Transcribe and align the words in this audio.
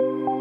Thank 0.00 0.18
you. 0.20 0.39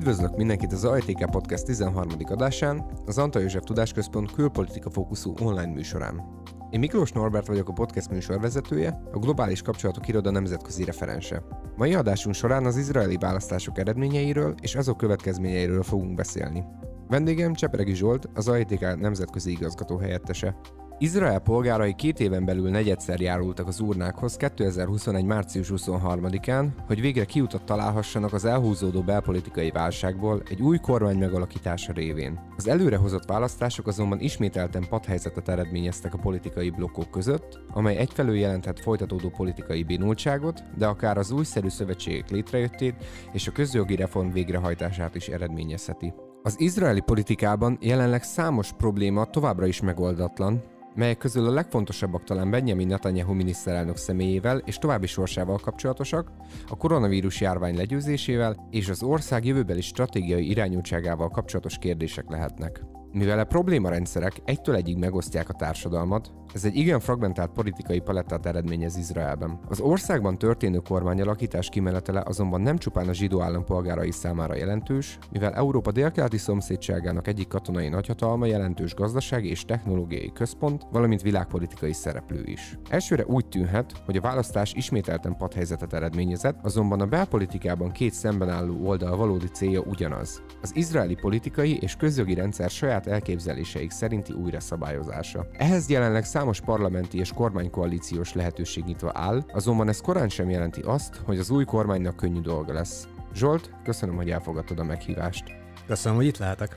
Üdvözlök 0.00 0.36
mindenkit 0.36 0.72
az 0.72 0.84
AITK 0.84 1.30
Podcast 1.30 1.64
13. 1.64 2.08
adásán, 2.24 2.90
az 3.06 3.18
Antal 3.18 3.42
József 3.42 3.62
Tudásközpont 3.62 4.32
külpolitika 4.32 4.90
fókuszú 4.90 5.34
online 5.40 5.72
műsorán. 5.72 6.22
Én 6.70 6.78
Miklós 6.78 7.12
Norbert 7.12 7.46
vagyok 7.46 7.68
a 7.68 7.72
podcast 7.72 8.10
műsorvezetője, 8.10 9.02
a 9.12 9.18
Globális 9.18 9.62
Kapcsolatok 9.62 10.08
Iroda 10.08 10.30
nemzetközi 10.30 10.84
referense. 10.84 11.42
Mai 11.76 11.94
adásunk 11.94 12.34
során 12.34 12.64
az 12.64 12.76
izraeli 12.76 13.16
választások 13.16 13.78
eredményeiről 13.78 14.54
és 14.62 14.74
azok 14.74 14.96
következményeiről 14.96 15.82
fogunk 15.82 16.14
beszélni. 16.14 16.64
Vendégem 17.08 17.54
Csepregi 17.54 17.94
Zsolt, 17.94 18.28
az 18.34 18.48
AITK 18.48 18.96
nemzetközi 18.96 19.50
igazgató 19.50 19.98
helyettese. 19.98 20.56
Izrael 21.02 21.38
polgárai 21.38 21.94
két 21.94 22.20
éven 22.20 22.44
belül 22.44 22.70
negyedszer 22.70 23.20
járultak 23.20 23.66
az 23.66 23.80
urnákhoz 23.80 24.36
2021. 24.36 25.24
március 25.24 25.72
23-án, 25.76 26.66
hogy 26.86 27.00
végre 27.00 27.24
kiutat 27.24 27.64
találhassanak 27.64 28.32
az 28.32 28.44
elhúzódó 28.44 29.02
belpolitikai 29.02 29.70
válságból 29.70 30.42
egy 30.50 30.60
új 30.60 30.78
kormány 30.78 31.18
megalakítása 31.18 31.92
révén. 31.92 32.40
Az 32.56 32.68
előrehozott 32.68 33.24
választások 33.24 33.86
azonban 33.86 34.20
ismételten 34.20 34.88
padhelyzetet 34.88 35.48
eredményeztek 35.48 36.14
a 36.14 36.18
politikai 36.18 36.70
blokkok 36.70 37.10
között, 37.10 37.58
amely 37.72 37.96
egyfelől 37.96 38.36
jelenthet 38.36 38.80
folytatódó 38.80 39.28
politikai 39.28 39.82
bénultságot, 39.82 40.62
de 40.76 40.86
akár 40.86 41.18
az 41.18 41.30
újszerű 41.30 41.68
szövetségek 41.68 42.30
létrejöttét 42.30 43.04
és 43.32 43.48
a 43.48 43.52
közjogi 43.52 43.96
reform 43.96 44.30
végrehajtását 44.30 45.14
is 45.14 45.28
eredményezheti. 45.28 46.12
Az 46.42 46.60
izraeli 46.60 47.00
politikában 47.00 47.78
jelenleg 47.80 48.22
számos 48.22 48.72
probléma 48.72 49.24
továbbra 49.24 49.66
is 49.66 49.80
megoldatlan, 49.80 50.62
melyek 50.94 51.18
közül 51.18 51.46
a 51.46 51.52
legfontosabbak 51.52 52.24
talán 52.24 52.50
Benjamin 52.50 52.86
Netanyahu 52.86 53.32
miniszterelnök 53.32 53.96
személyével 53.96 54.58
és 54.58 54.78
további 54.78 55.06
sorsával 55.06 55.58
kapcsolatosak, 55.58 56.32
a 56.68 56.76
koronavírus 56.76 57.40
járvány 57.40 57.76
legyőzésével 57.76 58.68
és 58.70 58.88
az 58.88 59.02
ország 59.02 59.44
jövőbeli 59.44 59.80
stratégiai 59.80 60.48
irányultságával 60.48 61.28
kapcsolatos 61.28 61.78
kérdések 61.78 62.28
lehetnek. 62.28 62.82
Mivel 63.12 63.38
a 63.38 63.44
problémarendszerek 63.44 64.42
egytől 64.44 64.74
egyig 64.74 64.98
megosztják 64.98 65.48
a 65.48 65.52
társadalmat, 65.52 66.32
ez 66.54 66.64
egy 66.64 66.76
igen 66.76 67.00
fragmentált 67.00 67.50
politikai 67.50 68.00
palettát 68.00 68.46
eredményez 68.46 68.96
Izraelben. 68.96 69.60
Az 69.68 69.80
országban 69.80 70.38
történő 70.38 70.78
kormányalakítás 70.78 71.68
kimenetele 71.68 72.22
azonban 72.26 72.60
nem 72.60 72.78
csupán 72.78 73.08
a 73.08 73.12
zsidó 73.12 73.40
állampolgárai 73.40 74.10
számára 74.10 74.54
jelentős, 74.54 75.18
mivel 75.32 75.54
Európa 75.54 75.92
délkeleti 75.92 76.38
szomszédságának 76.38 77.26
egyik 77.26 77.48
katonai 77.48 77.88
nagyhatalma 77.88 78.46
jelentős 78.46 78.94
gazdasági 78.94 79.48
és 79.50 79.64
technológiai 79.64 80.32
központ, 80.32 80.86
valamint 80.92 81.22
világpolitikai 81.22 81.92
szereplő 81.92 82.42
is. 82.44 82.78
Elsőre 82.88 83.24
úgy 83.26 83.46
tűnhet, 83.46 83.92
hogy 84.04 84.16
a 84.16 84.20
választás 84.20 84.72
ismételten 84.72 85.36
padhelyzetet 85.36 85.92
eredményezett, 85.92 86.58
azonban 86.62 87.00
a 87.00 87.06
belpolitikában 87.06 87.90
két 87.90 88.12
szemben 88.12 88.48
álló 88.48 88.86
oldal 88.86 89.16
valódi 89.16 89.46
célja 89.46 89.80
ugyanaz. 89.80 90.42
Az 90.62 90.76
izraeli 90.76 91.14
politikai 91.14 91.78
és 91.80 91.96
közjogi 91.96 92.34
rendszer 92.34 92.70
saját 92.70 92.99
elképzeléseik 93.06 93.90
szerinti 93.90 94.32
újra 94.32 94.60
szabályozása. 94.60 95.46
Ehhez 95.52 95.88
jelenleg 95.88 96.24
számos 96.24 96.60
parlamenti 96.60 97.18
és 97.18 97.32
kormánykoalíciós 97.32 98.32
lehetőség 98.32 98.84
nyitva 98.84 99.10
áll, 99.14 99.44
azonban 99.52 99.88
ez 99.88 100.00
korán 100.00 100.28
sem 100.28 100.50
jelenti 100.50 100.80
azt, 100.80 101.16
hogy 101.16 101.38
az 101.38 101.50
új 101.50 101.64
kormánynak 101.64 102.16
könnyű 102.16 102.40
dolga 102.40 102.72
lesz. 102.72 103.08
Zsolt, 103.34 103.70
köszönöm, 103.84 104.16
hogy 104.16 104.30
elfogadtad 104.30 104.78
a 104.78 104.84
meghívást. 104.84 105.44
Köszönöm, 105.86 106.16
hogy 106.16 106.26
itt 106.26 106.38
lehetek. 106.38 106.76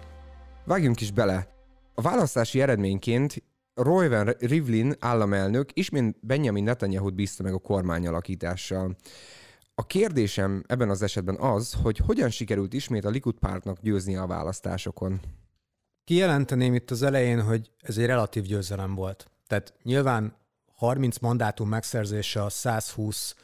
Vágjunk 0.65 1.01
is 1.01 1.11
bele. 1.11 1.47
A 1.93 2.01
választási 2.01 2.61
eredményként 2.61 3.43
Royven 3.75 4.35
Rivlin 4.39 4.93
államelnök 4.99 5.69
ismét 5.73 6.15
Benjamin 6.21 6.63
Netanyahu-t 6.63 7.15
bízta 7.15 7.43
meg 7.43 7.53
a 7.53 7.57
kormány 7.57 8.07
alakítással. 8.07 8.95
A 9.75 9.85
kérdésem 9.85 10.63
ebben 10.67 10.89
az 10.89 11.01
esetben 11.01 11.35
az, 11.39 11.73
hogy 11.83 11.97
hogyan 11.97 12.29
sikerült 12.29 12.73
ismét 12.73 13.05
a 13.05 13.09
Likud 13.09 13.35
pártnak 13.39 13.77
győzni 13.81 14.15
a 14.15 14.27
választásokon. 14.27 15.19
Kijelenteném 16.05 16.73
itt 16.73 16.91
az 16.91 17.01
elején, 17.01 17.41
hogy 17.41 17.71
ez 17.81 17.97
egy 17.97 18.05
relatív 18.05 18.43
győzelem 18.43 18.95
volt. 18.95 19.31
Tehát 19.47 19.73
nyilván 19.83 20.35
30 20.75 21.17
mandátum 21.17 21.69
megszerzése 21.69 22.43
a 22.43 22.49
120 22.49 23.35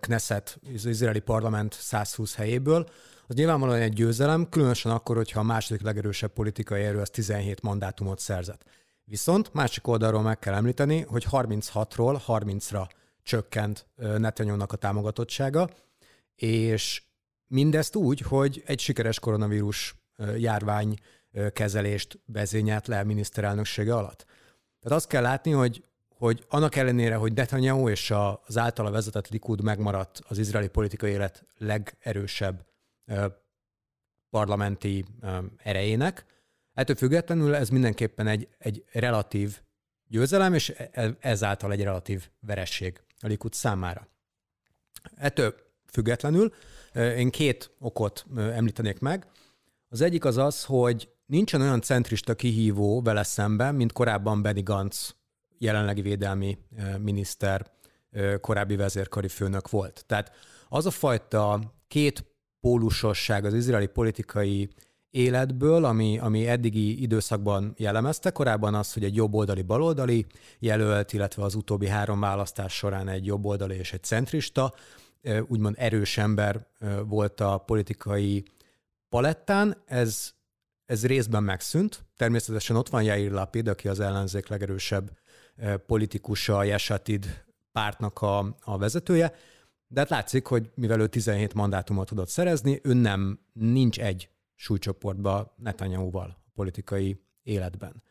Knesset, 0.00 0.58
az 0.74 0.84
izraeli 0.84 1.20
parlament 1.20 1.72
120 1.72 2.34
helyéből, 2.34 2.88
az 3.26 3.34
nyilvánvalóan 3.34 3.80
egy 3.80 3.92
győzelem, 3.92 4.48
különösen 4.48 4.92
akkor, 4.92 5.16
hogyha 5.16 5.40
a 5.40 5.42
második 5.42 5.82
legerősebb 5.82 6.32
politikai 6.32 6.82
erő 6.82 7.00
az 7.00 7.10
17 7.10 7.62
mandátumot 7.62 8.18
szerzett. 8.18 8.64
Viszont 9.04 9.52
másik 9.54 9.86
oldalról 9.86 10.22
meg 10.22 10.38
kell 10.38 10.54
említeni, 10.54 11.00
hogy 11.00 11.26
36-ról 11.30 12.20
30-ra 12.26 12.88
csökkent 13.22 13.86
netanyahu 13.96 14.60
a 14.60 14.76
támogatottsága, 14.76 15.70
és 16.34 17.02
mindezt 17.46 17.96
úgy, 17.96 18.20
hogy 18.20 18.62
egy 18.66 18.80
sikeres 18.80 19.18
koronavírus 19.18 19.94
járvány 20.36 20.98
kezelést 21.52 22.18
vezényelt 22.26 22.86
le 22.86 22.98
a 22.98 23.04
miniszterelnöksége 23.04 23.94
alatt. 23.94 24.24
Tehát 24.80 24.98
azt 24.98 25.06
kell 25.06 25.22
látni, 25.22 25.50
hogy, 25.50 25.84
hogy 26.08 26.44
annak 26.48 26.76
ellenére, 26.76 27.14
hogy 27.14 27.32
Netanyahu 27.32 27.88
és 27.88 28.12
az 28.46 28.58
általa 28.58 28.90
vezetett 28.90 29.28
Likud 29.28 29.62
megmaradt 29.62 30.20
az 30.28 30.38
izraeli 30.38 30.68
politikai 30.68 31.10
élet 31.10 31.46
legerősebb 31.58 32.66
parlamenti 34.30 35.04
erejének, 35.56 36.24
ettől 36.74 36.96
függetlenül 36.96 37.54
ez 37.54 37.68
mindenképpen 37.68 38.26
egy, 38.26 38.48
egy 38.58 38.84
relatív 38.92 39.60
győzelem, 40.06 40.54
és 40.54 40.68
e, 40.76 40.88
e, 40.92 41.16
ezáltal 41.20 41.72
egy 41.72 41.82
relatív 41.82 42.28
veresség 42.40 43.00
a 43.20 43.26
Likud 43.26 43.52
számára. 43.52 44.08
Ettől 45.14 45.54
függetlenül 45.86 46.52
én 46.94 47.30
két 47.30 47.70
okot 47.78 48.26
említenék 48.36 48.98
meg. 48.98 49.26
Az 49.88 50.00
egyik 50.00 50.24
az 50.24 50.36
az, 50.36 50.64
hogy 50.64 51.08
nincsen 51.28 51.60
olyan 51.60 51.80
centrista 51.80 52.34
kihívó 52.34 53.02
vele 53.02 53.22
szemben, 53.22 53.74
mint 53.74 53.92
korábban 53.92 54.42
Benny 54.42 54.62
Gantz 54.62 55.16
jelenlegi 55.58 56.00
védelmi 56.00 56.58
miniszter, 56.98 57.70
korábbi 58.40 58.76
vezérkari 58.76 59.28
főnök 59.28 59.70
volt. 59.70 60.04
Tehát 60.06 60.32
az 60.68 60.86
a 60.86 60.90
fajta 60.90 61.60
két 61.88 62.24
pólusosság 62.60 63.44
az 63.44 63.54
izraeli 63.54 63.86
politikai 63.86 64.68
életből, 65.10 65.84
ami, 65.84 66.18
ami 66.18 66.46
eddigi 66.46 67.02
időszakban 67.02 67.74
jellemezte. 67.76 68.30
Korábban 68.30 68.74
az, 68.74 68.92
hogy 68.92 69.04
egy 69.04 69.14
jobboldali 69.14 69.62
baloldali 69.62 70.26
jelölt, 70.58 71.12
illetve 71.12 71.42
az 71.42 71.54
utóbbi 71.54 71.88
három 71.88 72.20
választás 72.20 72.72
során 72.72 73.08
egy 73.08 73.26
jobboldali 73.26 73.76
és 73.76 73.92
egy 73.92 74.02
centrista, 74.02 74.74
úgymond 75.46 75.74
erős 75.78 76.18
ember 76.18 76.66
volt 77.06 77.40
a 77.40 77.58
politikai 77.58 78.44
palettán. 79.08 79.82
Ez 79.86 80.36
ez 80.88 81.06
részben 81.06 81.42
megszűnt. 81.42 82.04
Természetesen 82.16 82.76
ott 82.76 82.88
van 82.88 83.02
Jair 83.02 83.30
Lapid, 83.30 83.68
aki 83.68 83.88
az 83.88 84.00
ellenzék 84.00 84.48
legerősebb 84.48 85.18
politikusa, 85.86 86.56
a 86.56 86.62
Jesatid 86.62 87.44
pártnak 87.72 88.22
a, 88.22 88.56
a 88.60 88.78
vezetője, 88.78 89.34
de 89.86 90.00
hát 90.00 90.08
látszik, 90.08 90.46
hogy 90.46 90.70
mivel 90.74 91.00
ő 91.00 91.06
17 91.06 91.54
mandátumot 91.54 92.08
tudott 92.08 92.28
szerezni, 92.28 92.80
ő 92.82 92.92
nem, 92.92 93.40
nincs 93.52 94.00
egy 94.00 94.30
súlycsoportba 94.54 95.54
Netanyahu-val 95.56 96.36
a 96.46 96.50
politikai 96.54 97.20
életben. 97.42 98.02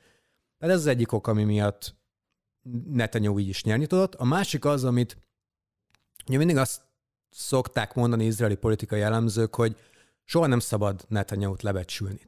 Tehát 0.58 0.76
ez 0.76 0.82
az 0.82 0.88
egyik 0.88 1.12
ok, 1.12 1.28
ami 1.28 1.44
miatt 1.44 1.96
Netanyahu 2.88 3.40
így 3.40 3.48
is 3.48 3.64
nyerni 3.64 3.88
tudott. 3.88 4.16
A 4.16 4.26
másik 4.26 4.66
az, 4.66 4.84
amit 4.84 5.18
ugye 6.28 6.38
mindig 6.38 6.58
azt 6.58 6.82
szokták 7.30 7.94
mondani 7.94 8.26
izraeli 8.26 8.56
politikai 8.56 9.02
elemzők, 9.02 9.56
hogy 9.56 9.76
soha 10.24 10.48
nem 10.48 10.60
szabad 10.60 11.06
Netanyahu-t 11.08 11.62
lebecsülni 11.62 12.20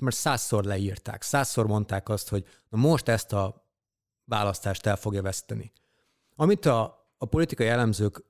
mert 0.00 0.16
százszor 0.16 0.64
leírták, 0.64 1.22
százszor 1.22 1.66
mondták 1.66 2.08
azt, 2.08 2.28
hogy 2.28 2.46
na 2.68 2.78
most 2.78 3.08
ezt 3.08 3.32
a 3.32 3.68
választást 4.24 4.86
el 4.86 4.96
fogja 4.96 5.22
veszteni. 5.22 5.72
Amit 6.34 6.66
a, 6.66 7.08
a 7.18 7.24
politikai 7.26 7.66
elemzők 7.66 8.24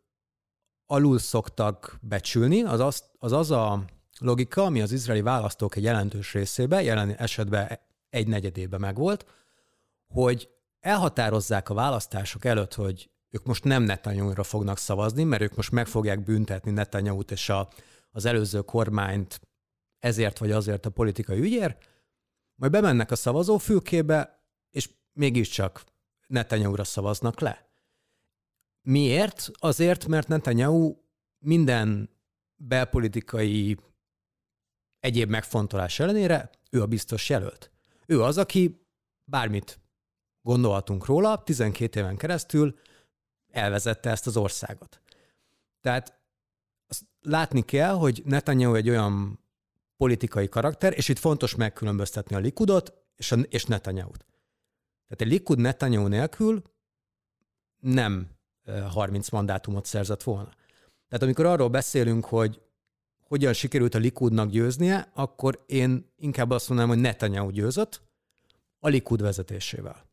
alul 0.86 1.18
szoktak 1.18 1.98
becsülni, 2.00 2.62
az 2.62 2.80
az, 2.80 3.04
az 3.18 3.32
az 3.32 3.50
a 3.50 3.84
logika, 4.18 4.64
ami 4.64 4.80
az 4.80 4.92
izraeli 4.92 5.22
választók 5.22 5.76
egy 5.76 5.82
jelentős 5.82 6.32
részébe, 6.32 6.82
jelen 6.82 7.14
esetben 7.14 7.78
egy 8.10 8.26
negyedébe 8.26 8.78
megvolt, 8.78 9.26
hogy 10.06 10.48
elhatározzák 10.80 11.68
a 11.68 11.74
választások 11.74 12.44
előtt, 12.44 12.74
hogy 12.74 13.10
ők 13.30 13.44
most 13.44 13.64
nem 13.64 13.82
Netanyahu-ra 13.82 14.42
fognak 14.42 14.78
szavazni, 14.78 15.24
mert 15.24 15.42
ők 15.42 15.56
most 15.56 15.70
meg 15.70 15.86
fogják 15.86 16.24
büntetni 16.24 16.70
Netanyahu-t 16.70 17.30
és 17.30 17.48
a, 17.48 17.68
az 18.10 18.24
előző 18.24 18.60
kormányt 18.60 19.40
ezért 20.00 20.38
vagy 20.38 20.50
azért 20.50 20.86
a 20.86 20.90
politikai 20.90 21.40
ügyért, 21.40 21.88
majd 22.54 22.72
bemennek 22.72 23.10
a 23.10 23.16
szavazófülkébe, 23.16 24.44
és 24.70 24.90
mégiscsak 25.12 25.84
Netanyahu-ra 26.26 26.84
szavaznak 26.84 27.40
le. 27.40 27.68
Miért? 28.82 29.50
Azért, 29.52 30.06
mert 30.06 30.28
Netanyahu 30.28 30.96
minden 31.38 32.10
belpolitikai 32.56 33.76
egyéb 35.00 35.30
megfontolás 35.30 36.00
ellenére 36.00 36.50
ő 36.70 36.82
a 36.82 36.86
biztos 36.86 37.28
jelölt. 37.28 37.70
Ő 38.06 38.22
az, 38.22 38.38
aki 38.38 38.86
bármit 39.24 39.80
gondolhatunk 40.42 41.04
róla, 41.06 41.42
12 41.42 42.00
éven 42.00 42.16
keresztül 42.16 42.78
elvezette 43.50 44.10
ezt 44.10 44.26
az 44.26 44.36
országot. 44.36 45.00
Tehát 45.80 46.20
azt 46.86 47.04
látni 47.20 47.64
kell, 47.64 47.92
hogy 47.92 48.22
Netanyahu 48.24 48.74
egy 48.74 48.88
olyan 48.88 49.39
politikai 50.00 50.48
karakter, 50.48 50.92
és 50.96 51.08
itt 51.08 51.18
fontos 51.18 51.54
megkülönböztetni 51.54 52.36
a 52.36 52.38
Likudot 52.38 52.94
és, 53.16 53.32
a, 53.32 53.36
és 53.36 53.64
Netanyahu-t. 53.64 54.26
Tehát 55.06 55.20
egy 55.20 55.28
Likud 55.28 55.58
Netanyahu 55.58 56.06
nélkül 56.06 56.62
nem 57.80 58.28
30 58.90 59.30
mandátumot 59.30 59.84
szerzett 59.84 60.22
volna. 60.22 60.48
Tehát 61.08 61.22
amikor 61.22 61.46
arról 61.46 61.68
beszélünk, 61.68 62.24
hogy 62.24 62.60
hogyan 63.20 63.52
sikerült 63.52 63.94
a 63.94 63.98
Likudnak 63.98 64.50
győznie, 64.50 65.10
akkor 65.14 65.64
én 65.66 66.12
inkább 66.16 66.50
azt 66.50 66.68
mondanám, 66.68 66.92
hogy 66.92 67.02
Netanyahu 67.02 67.50
győzött 67.50 68.02
a 68.78 68.88
Likud 68.88 69.22
vezetésével. 69.22 70.09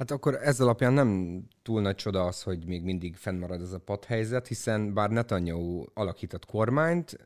Hát 0.00 0.10
akkor 0.10 0.34
ez 0.34 0.60
alapján 0.60 0.92
nem 0.92 1.40
túl 1.62 1.80
nagy 1.80 1.94
csoda 1.94 2.24
az, 2.24 2.42
hogy 2.42 2.66
még 2.66 2.82
mindig 2.82 3.16
fennmarad 3.16 3.60
ez 3.60 3.72
a 3.72 3.78
padhelyzet, 3.78 4.46
hiszen 4.46 4.94
bár 4.94 5.10
Netanyahu 5.10 5.84
alakított 5.94 6.46
kormányt, 6.46 7.18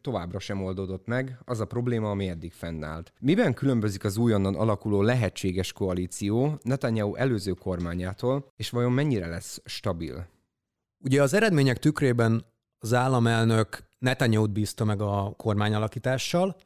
továbbra 0.00 0.38
sem 0.38 0.62
oldódott 0.62 1.06
meg 1.06 1.38
az 1.44 1.60
a 1.60 1.64
probléma, 1.64 2.10
ami 2.10 2.28
eddig 2.28 2.52
fennállt. 2.52 3.12
Miben 3.20 3.54
különbözik 3.54 4.04
az 4.04 4.16
újonnan 4.16 4.54
alakuló 4.54 5.02
lehetséges 5.02 5.72
koalíció 5.72 6.58
Netanyahu 6.62 7.14
előző 7.14 7.52
kormányától, 7.52 8.52
és 8.56 8.70
vajon 8.70 8.92
mennyire 8.92 9.26
lesz 9.26 9.60
stabil? 9.64 10.26
Ugye 11.04 11.22
az 11.22 11.34
eredmények 11.34 11.78
tükrében 11.78 12.44
az 12.78 12.94
államelnök 12.94 13.78
Netanyahu-t 13.98 14.52
bízta 14.52 14.84
meg 14.84 15.00
a 15.00 15.34
kormányalakítással, 15.36 16.56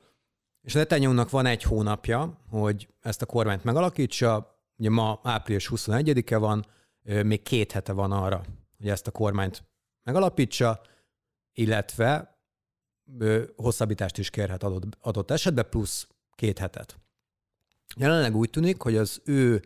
és 0.62 0.72
Netanyahu-nak 0.72 1.30
van 1.30 1.46
egy 1.46 1.62
hónapja, 1.62 2.38
hogy 2.50 2.88
ezt 3.00 3.22
a 3.22 3.26
kormányt 3.26 3.64
megalakítsa, 3.64 4.51
Ugye 4.82 4.90
ma 4.90 5.20
április 5.22 5.68
21-e 5.74 6.36
van, 6.36 6.66
még 7.02 7.42
két 7.42 7.72
hete 7.72 7.92
van 7.92 8.12
arra, 8.12 8.44
hogy 8.76 8.88
ezt 8.88 9.06
a 9.06 9.10
kormányt 9.10 9.64
megalapítsa, 10.02 10.80
illetve 11.52 12.38
hosszabbítást 13.56 14.18
is 14.18 14.30
kérhet 14.30 14.62
adott, 14.62 14.98
adott 15.00 15.30
esetben, 15.30 15.68
plusz 15.70 16.08
két 16.34 16.58
hetet. 16.58 16.98
Jelenleg 17.96 18.36
úgy 18.36 18.50
tűnik, 18.50 18.82
hogy 18.82 18.96
az 18.96 19.20
ő 19.24 19.62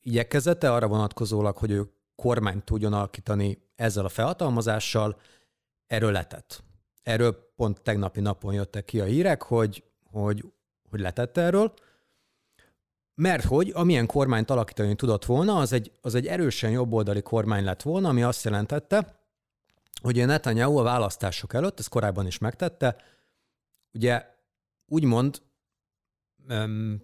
igyekezete 0.00 0.72
arra 0.72 0.88
vonatkozólag, 0.88 1.56
hogy 1.56 1.70
ő 1.70 1.90
kormányt 2.14 2.64
tudjon 2.64 2.92
alakítani 2.92 3.58
ezzel 3.74 4.04
a 4.04 4.08
felhatalmazással, 4.08 5.20
erről 5.86 6.12
letett. 6.12 6.64
Erről 7.02 7.52
pont 7.56 7.82
tegnapi 7.82 8.20
napon 8.20 8.54
jöttek 8.54 8.84
ki 8.84 9.00
a 9.00 9.04
hírek, 9.04 9.42
hogy, 9.42 9.84
hogy, 10.02 10.44
hogy 10.90 11.00
letett 11.00 11.36
erről, 11.36 11.72
mert 13.18 13.44
hogy 13.44 13.70
amilyen 13.74 14.06
kormányt 14.06 14.50
alakítani 14.50 14.94
tudott 14.94 15.24
volna, 15.24 15.56
az 15.56 15.72
egy, 15.72 15.92
az 16.00 16.14
egy 16.14 16.26
erősen 16.26 16.70
jobboldali 16.70 17.22
kormány 17.22 17.64
lett 17.64 17.82
volna, 17.82 18.08
ami 18.08 18.22
azt 18.22 18.44
jelentette, 18.44 19.20
hogy 20.02 20.20
a 20.20 20.26
Netanyahu 20.26 20.76
a 20.76 20.82
választások 20.82 21.54
előtt, 21.54 21.78
ezt 21.78 21.88
korábban 21.88 22.26
is 22.26 22.38
megtette, 22.38 22.96
ugye 23.92 24.26
úgymond 24.86 25.42
um, 26.48 27.02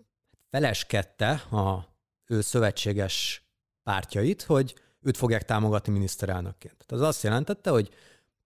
feleskedte 0.50 1.30
a 1.30 1.88
ő 2.26 2.40
szövetséges 2.40 3.42
pártjait, 3.82 4.42
hogy 4.42 4.74
őt 5.00 5.16
fogják 5.16 5.44
támogatni 5.44 5.92
miniszterelnökként. 5.92 6.76
Tehát 6.76 7.04
az 7.04 7.08
azt 7.08 7.22
jelentette, 7.22 7.70
hogy 7.70 7.90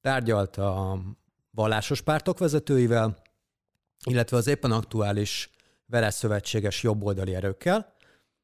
tárgyalt 0.01 0.57
a 0.57 1.01
vallásos 1.51 2.01
pártok 2.01 2.39
vezetőivel, 2.39 3.23
illetve 4.05 4.37
az 4.37 4.47
éppen 4.47 4.73
aktuális 4.73 5.51
vele 5.91 6.11
szövetséges 6.11 6.83
jobboldali 6.83 7.35
erőkkel. 7.35 7.95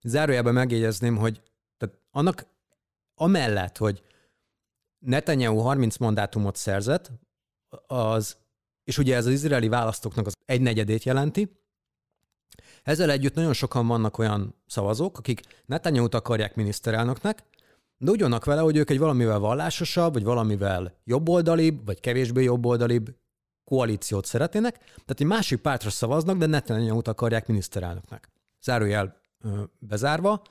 Zárójában 0.02 0.52
megjegyezném, 0.52 1.16
hogy 1.16 1.42
tehát 1.76 1.98
annak 2.10 2.46
amellett, 3.14 3.76
hogy 3.76 4.02
Netanyahu 4.98 5.58
30 5.58 5.96
mandátumot 5.96 6.56
szerzett, 6.56 7.10
az, 7.86 8.36
és 8.84 8.98
ugye 8.98 9.16
ez 9.16 9.26
az 9.26 9.32
izraeli 9.32 9.68
választóknak 9.68 10.26
az 10.26 10.36
egynegyedét 10.44 11.04
jelenti, 11.04 11.62
ezzel 12.82 13.10
együtt 13.10 13.34
nagyon 13.34 13.52
sokan 13.52 13.86
vannak 13.86 14.18
olyan 14.18 14.54
szavazók, 14.66 15.18
akik 15.18 15.40
Netanyahu-t 15.66 16.14
akarják 16.14 16.54
miniszterelnöknek, 16.54 17.44
de 17.98 18.10
úgy 18.10 18.20
vannak 18.20 18.44
vele, 18.44 18.60
hogy 18.60 18.76
ők 18.76 18.90
egy 18.90 18.98
valamivel 18.98 19.38
vallásosabb, 19.38 20.12
vagy 20.12 20.24
valamivel 20.24 20.94
jobboldalibb, 21.04 21.84
vagy 21.86 22.00
kevésbé 22.00 22.42
jobboldalibb 22.42 23.14
koalíciót 23.64 24.24
szeretnének, 24.24 24.78
tehát 24.78 25.20
egy 25.20 25.26
másik 25.26 25.60
pártra 25.60 25.90
szavaznak, 25.90 26.36
de 26.36 26.46
Netanyahu-t 26.46 27.08
akarják 27.08 27.46
miniszterelnöknek. 27.46 28.30
Zárójel 28.62 29.20
bezárva. 29.78 30.42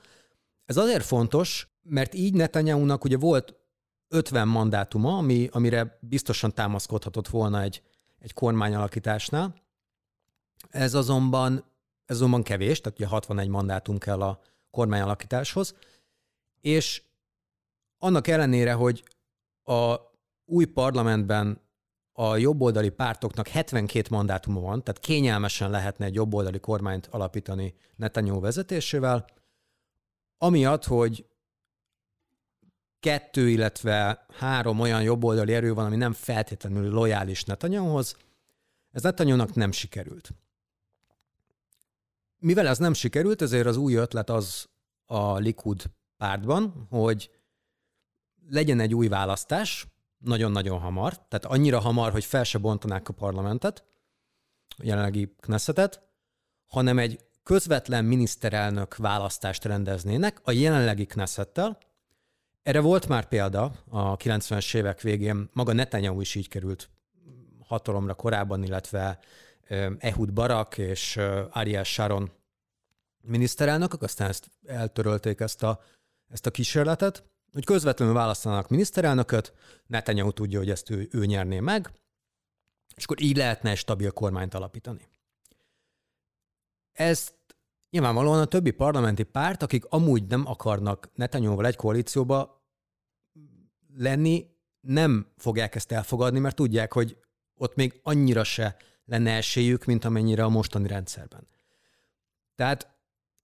Ez 0.64 0.76
azért 0.76 1.04
fontos, 1.04 1.68
mert 1.82 2.14
így 2.14 2.34
Netanyahu-nak 2.34 3.04
ugye 3.04 3.16
volt 3.16 3.54
50 4.08 4.48
mandátuma, 4.48 5.16
ami, 5.16 5.48
amire 5.52 5.98
biztosan 6.00 6.54
támaszkodhatott 6.54 7.28
volna 7.28 7.60
egy, 7.60 7.82
egy 8.18 8.32
kormányalakításnál. 8.32 9.54
Ez 10.70 10.94
azonban, 10.94 11.64
ez 12.04 12.16
azonban 12.16 12.42
kevés, 12.42 12.80
tehát 12.80 12.98
ugye 12.98 13.08
61 13.08 13.48
mandátum 13.48 13.98
kell 13.98 14.22
a 14.22 14.40
kormányalakításhoz, 14.70 15.74
és 16.60 17.02
annak 17.98 18.26
ellenére, 18.26 18.72
hogy 18.72 19.04
a 19.62 19.96
új 20.44 20.64
parlamentben 20.64 21.60
a 22.16 22.36
jobboldali 22.36 22.88
pártoknak 22.90 23.48
72 23.48 24.06
mandátuma 24.10 24.60
van, 24.60 24.84
tehát 24.84 25.00
kényelmesen 25.00 25.70
lehetne 25.70 26.04
egy 26.04 26.14
jobboldali 26.14 26.60
kormányt 26.60 27.06
alapítani 27.06 27.74
Netanyahu 27.96 28.40
vezetésével, 28.40 29.24
amiatt, 30.38 30.84
hogy 30.84 31.26
kettő, 33.00 33.48
illetve 33.48 34.26
három 34.28 34.80
olyan 34.80 35.02
jobboldali 35.02 35.54
erő 35.54 35.74
van, 35.74 35.84
ami 35.86 35.96
nem 35.96 36.12
feltétlenül 36.12 36.90
lojális 36.90 37.44
Netanyahuhoz, 37.44 38.16
ez 38.90 39.02
Netanyahunak 39.02 39.54
nem 39.54 39.72
sikerült. 39.72 40.34
Mivel 42.38 42.66
ez 42.66 42.78
nem 42.78 42.92
sikerült, 42.92 43.42
ezért 43.42 43.66
az 43.66 43.76
új 43.76 43.94
ötlet 43.94 44.30
az 44.30 44.68
a 45.06 45.36
Likud 45.36 45.84
pártban, 46.16 46.86
hogy 46.90 47.30
legyen 48.48 48.80
egy 48.80 48.94
új 48.94 49.08
választás, 49.08 49.86
nagyon-nagyon 50.24 50.78
hamar, 50.78 51.12
tehát 51.12 51.44
annyira 51.44 51.78
hamar, 51.78 52.12
hogy 52.12 52.24
fel 52.24 52.44
se 52.44 52.58
bontanák 52.58 53.08
a 53.08 53.12
parlamentet, 53.12 53.84
a 54.68 54.82
jelenlegi 54.82 55.34
Knessetet, 55.40 56.02
hanem 56.66 56.98
egy 56.98 57.20
közvetlen 57.42 58.04
miniszterelnök 58.04 58.96
választást 58.96 59.64
rendeznének 59.64 60.40
a 60.42 60.52
jelenlegi 60.52 61.06
Knessettel. 61.06 61.78
Erre 62.62 62.80
volt 62.80 63.08
már 63.08 63.28
példa 63.28 63.72
a 63.88 64.16
90-es 64.16 64.74
évek 64.74 65.00
végén, 65.00 65.48
maga 65.52 65.72
Netanyahu 65.72 66.20
is 66.20 66.34
így 66.34 66.48
került 66.48 66.90
hatalomra 67.66 68.14
korábban, 68.14 68.62
illetve 68.62 69.18
Ehud 69.98 70.32
Barak 70.32 70.78
és 70.78 71.20
Ariel 71.50 71.84
Sharon 71.84 72.30
miniszterelnökök, 73.20 74.02
aztán 74.02 74.28
ezt 74.28 74.50
eltörölték 74.66 75.40
ezt 75.40 75.62
a, 75.62 75.80
ezt 76.28 76.46
a 76.46 76.50
kísérletet 76.50 77.24
hogy 77.54 77.64
közvetlenül 77.64 78.14
választanak 78.14 78.68
miniszterelnököt, 78.68 79.52
Netanyahu 79.86 80.32
tudja, 80.32 80.58
hogy 80.58 80.70
ezt 80.70 80.90
ő, 80.90 81.08
ő 81.10 81.24
nyerné 81.24 81.60
meg, 81.60 81.90
és 82.94 83.04
akkor 83.04 83.22
így 83.22 83.36
lehetne 83.36 83.70
egy 83.70 83.76
stabil 83.76 84.10
kormányt 84.10 84.54
alapítani. 84.54 85.08
Ezt 86.92 87.34
nyilvánvalóan 87.90 88.40
a 88.40 88.44
többi 88.44 88.70
parlamenti 88.70 89.22
párt, 89.22 89.62
akik 89.62 89.84
amúgy 89.84 90.26
nem 90.26 90.46
akarnak 90.46 91.10
Netanyahu-val 91.14 91.66
egy 91.66 91.76
koalícióba 91.76 92.62
lenni, 93.96 94.46
nem 94.80 95.32
fogják 95.36 95.74
ezt 95.74 95.92
elfogadni, 95.92 96.38
mert 96.38 96.56
tudják, 96.56 96.92
hogy 96.92 97.16
ott 97.54 97.74
még 97.74 98.00
annyira 98.02 98.44
se 98.44 98.76
lenne 99.04 99.36
esélyük, 99.36 99.84
mint 99.84 100.04
amennyire 100.04 100.44
a 100.44 100.48
mostani 100.48 100.88
rendszerben. 100.88 101.48
Tehát 102.54 102.92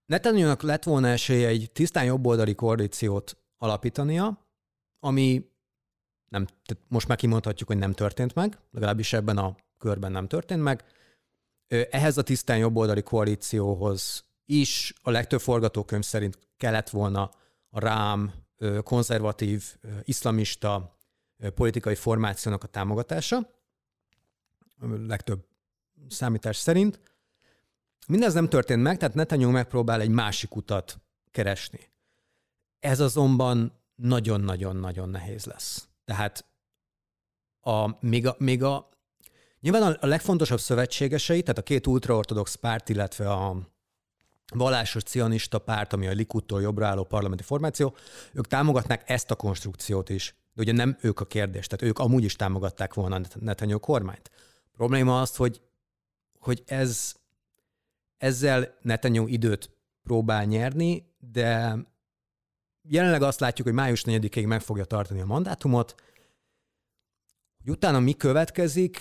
Netanyahu-nak 0.07 0.63
lett 0.63 0.85
volna 0.85 1.09
esélye 1.09 1.49
egy 1.49 1.71
tisztán 1.73 2.05
jobboldali 2.05 2.55
koalíciót 2.55 3.40
alapítania, 3.63 4.47
ami 5.01 5.51
nem, 6.29 6.45
tehát 6.45 6.85
most 6.89 7.09
már 7.09 7.17
kimondhatjuk, 7.17 7.69
hogy 7.69 7.79
nem 7.79 7.93
történt 7.93 8.35
meg, 8.35 8.59
legalábbis 8.71 9.13
ebben 9.13 9.39
a 9.39 9.57
körben 9.79 10.13
nem 10.13 10.27
történt 10.29 10.63
meg. 10.63 10.85
Ehhez 11.67 12.19
a 12.19 12.23
tisztán 12.23 12.59
jobboldali 12.59 13.03
koalícióhoz 13.03 14.25
is 14.45 14.95
a 15.03 15.11
legtöbb 15.11 15.41
forgatókönyv 15.41 16.03
szerint 16.03 16.39
kellett 16.57 16.89
volna 16.89 17.31
a 17.71 17.81
rám 17.81 18.33
konzervatív, 18.83 19.77
iszlamista 20.03 20.99
politikai 21.55 21.95
formációnak 21.95 22.65
a 22.65 22.67
támogatása, 22.67 23.51
legtöbb 25.07 25.47
számítás 26.09 26.57
szerint. 26.57 27.01
Mindez 28.07 28.35
nem 28.35 28.49
történt 28.49 28.83
meg, 28.83 28.99
tehát 28.99 29.15
Netanyahu 29.15 29.53
megpróbál 29.53 30.01
egy 30.01 30.11
másik 30.11 30.57
utat 30.57 31.01
keresni. 31.31 31.90
Ez 32.81 33.01
azonban 33.01 33.73
nagyon-nagyon-nagyon 33.95 35.09
nehéz 35.09 35.45
lesz. 35.45 35.89
Tehát 36.05 36.45
a, 37.61 38.07
még, 38.07 38.27
a, 38.27 38.35
még 38.39 38.63
a 38.63 38.91
Nyilván 39.61 39.93
a 39.93 40.07
legfontosabb 40.07 40.61
szövetségesei, 40.61 41.41
tehát 41.41 41.59
a 41.59 41.63
két 41.63 41.87
ultraortodox 41.87 42.55
párt, 42.55 42.89
illetve 42.89 43.33
a 43.33 43.57
vallásos 44.55 45.03
cionista 45.03 45.59
párt, 45.59 45.93
ami 45.93 46.07
a 46.07 46.13
Likudtól 46.13 46.61
jobbra 46.61 46.87
álló 46.87 47.05
parlamenti 47.05 47.43
formáció, 47.43 47.97
ők 48.33 48.47
támogatnák 48.47 49.11
ezt 49.11 49.31
a 49.31 49.35
konstrukciót 49.35 50.09
is. 50.09 50.35
De 50.53 50.63
ugye 50.63 50.73
nem 50.73 50.97
ők 51.01 51.21
a 51.21 51.27
kérdés, 51.27 51.67
tehát 51.67 51.85
ők 51.85 51.99
amúgy 51.99 52.25
is 52.25 52.37
támogatták 52.37 52.95
volna 52.95 53.17
a 53.17 53.21
Netanyahu 53.41 53.81
kormányt. 53.81 54.31
A 54.73 54.77
probléma 54.77 55.21
az, 55.21 55.37
hogy, 55.37 55.61
hogy 56.39 56.63
ez, 56.67 57.15
ezzel 58.17 58.77
Netanyahu 58.83 59.27
időt 59.27 59.71
próbál 60.03 60.45
nyerni, 60.45 61.15
de 61.19 61.77
jelenleg 62.91 63.23
azt 63.23 63.41
látjuk, 63.41 63.67
hogy 63.67 63.77
május 63.77 64.03
4-ig 64.07 64.47
meg 64.47 64.61
fogja 64.61 64.85
tartani 64.85 65.21
a 65.21 65.27
mandátumot, 65.27 65.95
hogy 67.63 67.73
utána 67.73 68.01
mi 68.01 68.13
következik, 68.13 69.01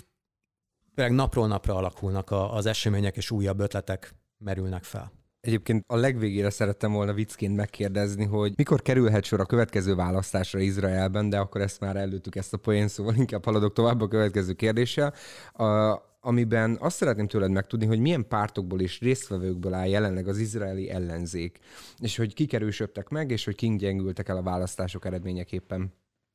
tényleg 0.96 1.15
napról 1.15 1.48
napra 1.48 1.75
alakulnak 1.75 2.31
az 2.31 2.65
események, 2.65 3.17
és 3.17 3.31
újabb 3.31 3.60
ötletek 3.60 4.15
merülnek 4.38 4.84
fel. 4.84 5.12
Egyébként 5.41 5.84
a 5.88 5.96
legvégére 5.96 6.50
szerettem 6.50 6.91
volna 6.91 7.13
viccként 7.13 7.55
megkérdezni, 7.55 8.25
hogy 8.25 8.53
mikor 8.55 8.81
kerülhet 8.81 9.24
sor 9.24 9.39
a 9.39 9.46
következő 9.46 9.96
választásra 9.96 10.60
Izraelben, 10.60 11.29
de 11.29 11.39
akkor 11.39 11.62
ezt 11.62 11.79
már 11.79 11.96
előttük 11.96 12.36
ezt 12.36 12.53
a 12.53 12.58
poén, 12.58 12.88
szóval 12.88 13.15
inkább 13.15 13.46
haladok 13.46 13.74
tovább 13.74 14.01
a 14.01 14.08
következő 14.08 14.53
kérdéssel. 14.53 15.13
A, 15.53 16.08
amiben 16.19 16.77
azt 16.79 16.95
szeretném 16.95 17.27
tőled 17.27 17.51
megtudni, 17.51 17.85
hogy 17.85 17.99
milyen 17.99 18.27
pártokból 18.27 18.81
és 18.81 18.99
résztvevőkből 18.99 19.73
áll 19.73 19.88
jelenleg 19.88 20.27
az 20.27 20.38
izraeli 20.38 20.89
ellenzék, 20.89 21.59
és 21.97 22.17
hogy 22.17 22.33
kik 22.33 22.53
erősödtek 22.53 23.09
meg, 23.09 23.31
és 23.31 23.45
hogy 23.45 23.55
kik 23.55 23.75
gyengültek 23.75 24.29
el 24.29 24.38
a 24.38 24.41
választások 24.43 25.05
eredményeképpen. 25.05 25.93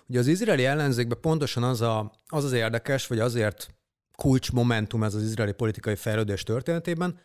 Ugye 0.08 0.18
az 0.18 0.26
izraeli 0.26 0.64
ellenzékben 0.64 1.20
pontosan 1.20 1.62
az, 1.62 1.80
a, 1.80 2.20
az 2.26 2.44
az 2.44 2.52
érdekes, 2.52 3.06
vagy 3.06 3.18
azért 3.18 3.74
kulcsmomentum 4.16 5.02
ez 5.02 5.14
az 5.14 5.22
izraeli 5.22 5.52
politikai 5.52 5.96
fejlődés 5.96 6.42
történetében, 6.42 7.20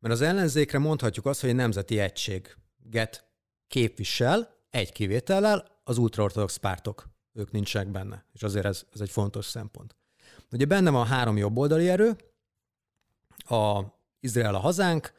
mert 0.00 0.14
az 0.14 0.20
ellenzékre 0.20 0.78
mondhatjuk 0.78 1.26
azt, 1.26 1.40
hogy 1.40 1.50
egy 1.50 1.56
nemzeti 1.56 1.98
egységet 1.98 3.24
képvisel, 3.66 4.56
egy 4.70 4.92
kivétellel, 4.92 5.80
az 5.84 5.98
ultraortodox 5.98 6.56
pártok. 6.56 7.08
Ők 7.32 7.50
nincsenek 7.50 7.90
benne, 7.90 8.24
és 8.32 8.42
azért 8.42 8.64
ez, 8.64 8.84
ez 8.92 9.00
egy 9.00 9.10
fontos 9.10 9.46
szempont. 9.46 9.96
Ugye 10.52 10.64
benne 10.64 10.90
van 10.90 11.06
három 11.06 11.36
jobboldali 11.36 11.88
erő, 11.88 12.16
a 13.36 13.80
Izrael 14.20 14.54
a 14.54 14.58
hazánk, 14.58 15.12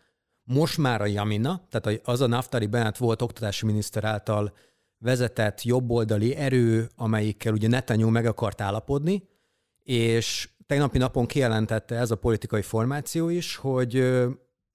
most 0.43 0.77
már 0.77 1.01
a 1.01 1.05
Jamina, 1.05 1.67
tehát 1.69 2.01
az 2.07 2.21
a 2.21 2.27
Naftali 2.27 2.67
Bennett 2.67 2.97
volt 2.97 3.21
oktatási 3.21 3.65
miniszter 3.65 4.03
által 4.03 4.53
vezetett 4.97 5.63
jobboldali 5.63 6.35
erő, 6.35 6.89
amelyikkel 6.95 7.53
ugye 7.53 7.67
Netanyahu 7.67 8.09
meg 8.09 8.25
akart 8.25 8.61
állapodni, 8.61 9.27
és 9.83 10.49
tegnapi 10.65 10.97
napon 10.97 11.25
kijelentette 11.25 11.95
ez 11.95 12.11
a 12.11 12.15
politikai 12.15 12.61
formáció 12.61 13.29
is, 13.29 13.55
hogy 13.55 14.03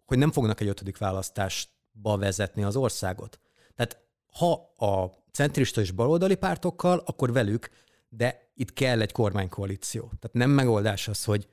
hogy 0.04 0.18
nem 0.18 0.32
fognak 0.32 0.61
egy 0.61 0.68
ötödik 0.68 0.99
választásba 0.99 2.16
vezetni 2.18 2.62
az 2.62 2.76
országot. 2.76 3.40
Tehát 3.75 3.99
ha 4.32 4.52
a 4.76 5.11
centrista 5.32 5.80
és 5.80 5.90
baloldali 5.90 6.34
pártokkal, 6.34 7.02
akkor 7.06 7.32
velük, 7.32 7.70
de 8.16 8.50
itt 8.54 8.73
kell 8.73 9.00
egy 9.00 9.12
kormánykoalíció. 9.12 10.02
Tehát 10.02 10.33
nem 10.33 10.50
megoldás 10.50 11.09
az, 11.09 11.25
hogy 11.25 11.49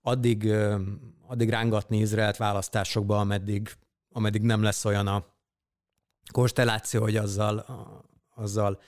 addig, 0.00 0.52
addig 1.26 1.48
rángatni 1.48 1.98
Izraelt 1.98 2.36
választásokba, 2.36 3.18
ameddig, 3.18 3.76
ameddig 4.08 4.42
nem 4.42 4.62
lesz 4.62 4.84
olyan 4.84 5.06
a 5.06 5.26
konstelláció, 6.32 7.02
hogy 7.02 7.16
azzal, 7.16 7.66
azzal 8.34 8.80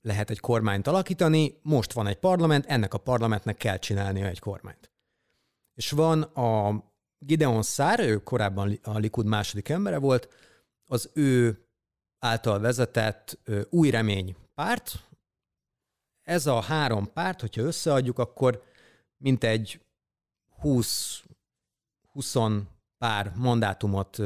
lehet 0.00 0.30
egy 0.30 0.40
kormányt 0.40 0.86
alakítani. 0.86 1.58
Most 1.62 1.92
van 1.92 2.06
egy 2.06 2.18
parlament, 2.18 2.66
ennek 2.66 2.94
a 2.94 2.98
parlamentnek 2.98 3.56
kell 3.56 3.78
csinálnia 3.78 4.26
egy 4.26 4.38
kormányt. 4.38 4.92
És 5.74 5.90
van 5.90 6.22
a 6.22 6.82
Gideon 7.18 7.62
Szár, 7.62 8.00
ő 8.00 8.22
korábban 8.22 8.78
a 8.82 8.98
Likud 8.98 9.26
második 9.26 9.68
embere 9.68 9.98
volt, 9.98 10.28
az 10.86 11.10
ő 11.14 11.66
által 12.18 12.60
vezetett 12.60 13.38
új 13.70 13.90
remény 13.90 14.36
párt. 14.54 15.07
Ez 16.28 16.46
a 16.46 16.60
három 16.60 17.12
párt, 17.12 17.40
hogyha 17.40 17.62
összeadjuk, 17.62 18.18
akkor 18.18 18.62
mintegy 19.16 19.80
20, 20.60 21.22
20 22.12 22.34
pár 22.98 23.32
mandátumot 23.36 24.18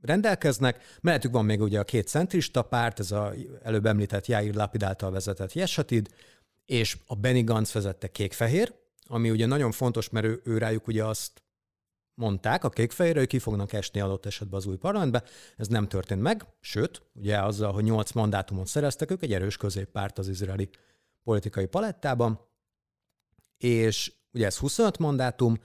rendelkeznek. 0.00 0.98
Mellettük 1.00 1.32
van 1.32 1.44
még 1.44 1.60
ugye 1.60 1.78
a 1.78 1.84
két 1.84 2.08
centrista 2.08 2.62
párt, 2.62 2.98
ez 2.98 3.10
a 3.10 3.32
előbb 3.62 3.86
említett 3.86 4.26
Jair 4.26 4.54
Lapid 4.54 4.82
által 4.82 5.10
vezetett 5.10 5.52
Jesatid, 5.52 6.08
és 6.64 6.98
a 7.06 7.14
Benny 7.14 7.44
Gantz 7.44 7.72
vezette 7.72 8.08
kék-fehér, 8.08 8.74
ami 9.06 9.30
ugye 9.30 9.46
nagyon 9.46 9.72
fontos, 9.72 10.08
mert 10.08 10.26
ő, 10.26 10.40
ő 10.44 10.58
rájuk 10.58 10.86
ugye 10.86 11.04
azt 11.04 11.42
mondták 12.20 12.64
a 12.64 12.68
kékfehérre, 12.68 13.18
hogy 13.18 13.28
ki 13.28 13.38
fognak 13.38 13.72
esni 13.72 14.00
adott 14.00 14.26
esetben 14.26 14.58
az 14.58 14.66
új 14.66 14.76
parlamentbe. 14.76 15.22
Ez 15.56 15.66
nem 15.66 15.88
történt 15.88 16.20
meg, 16.20 16.46
sőt, 16.60 17.02
ugye 17.14 17.38
azzal, 17.38 17.72
hogy 17.72 17.84
nyolc 17.84 18.12
mandátumot 18.12 18.66
szereztek, 18.66 19.10
ők 19.10 19.22
egy 19.22 19.32
erős 19.32 19.56
középpárt 19.56 20.18
az 20.18 20.28
izraeli 20.28 20.70
politikai 21.22 21.66
palettában, 21.66 22.40
és 23.56 24.12
ugye 24.32 24.46
ez 24.46 24.56
25 24.56 24.98
mandátum, 24.98 25.58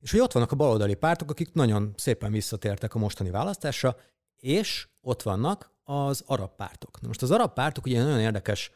és 0.00 0.10
hogy 0.10 0.20
ott 0.20 0.32
vannak 0.32 0.52
a 0.52 0.56
baloldali 0.56 0.94
pártok, 0.94 1.30
akik 1.30 1.52
nagyon 1.52 1.94
szépen 1.96 2.32
visszatértek 2.32 2.94
a 2.94 2.98
mostani 2.98 3.30
választásra, 3.30 3.96
és 4.36 4.88
ott 5.00 5.22
vannak 5.22 5.70
az 5.84 6.22
arab 6.26 6.56
pártok. 6.56 7.00
Na 7.00 7.06
most 7.06 7.22
az 7.22 7.30
arab 7.30 7.52
pártok 7.52 7.86
ugye 7.86 8.02
nagyon 8.02 8.20
érdekes 8.20 8.70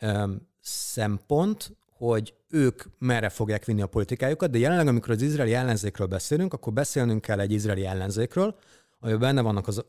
um, 0.00 0.48
szempont, 0.60 1.76
hogy 1.96 2.34
ők 2.48 2.82
merre 2.98 3.28
fogják 3.28 3.64
vinni 3.64 3.82
a 3.82 3.86
politikájukat, 3.86 4.50
de 4.50 4.58
jelenleg, 4.58 4.86
amikor 4.86 5.10
az 5.10 5.22
izraeli 5.22 5.54
ellenzékről 5.54 6.06
beszélünk, 6.06 6.52
akkor 6.52 6.72
beszélnünk 6.72 7.20
kell 7.20 7.40
egy 7.40 7.52
izraeli 7.52 7.86
ellenzékről, 7.86 8.58
amiben 8.98 9.20
benne 9.20 9.40
vannak 9.40 9.66
az, 9.66 9.84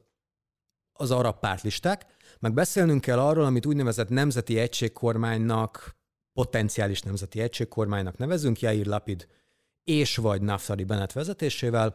az 0.93 1.12
arab 1.12 1.39
pártlisták, 1.39 2.05
meg 2.39 2.53
beszélnünk 2.53 3.01
kell 3.01 3.19
arról, 3.19 3.45
amit 3.45 3.65
úgynevezett 3.65 4.09
nemzeti 4.09 4.59
egységkormánynak, 4.59 5.95
potenciális 6.33 7.01
nemzeti 7.01 7.39
egységkormánynak 7.39 8.17
nevezünk, 8.17 8.59
Jair 8.59 8.85
Lapid 8.85 9.27
és 9.83 10.15
vagy 10.15 10.41
Naftali 10.41 10.83
Bennett 10.83 11.12
vezetésével, 11.12 11.93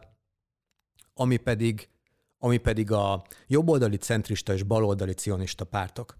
ami 1.13 1.37
pedig, 1.37 1.89
ami 2.37 2.57
pedig 2.57 2.91
a 2.91 3.25
jobboldali 3.47 3.97
centrista 3.97 4.53
és 4.53 4.63
baloldali 4.63 5.13
cionista 5.13 5.65
pártok. 5.65 6.17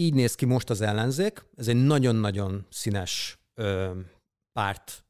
Így 0.00 0.14
néz 0.14 0.34
ki 0.34 0.44
most 0.44 0.70
az 0.70 0.80
ellenzék. 0.80 1.44
Ez 1.56 1.68
egy 1.68 1.84
nagyon-nagyon 1.84 2.66
színes 2.70 3.38
ö, 3.54 3.90
párt 4.52 5.04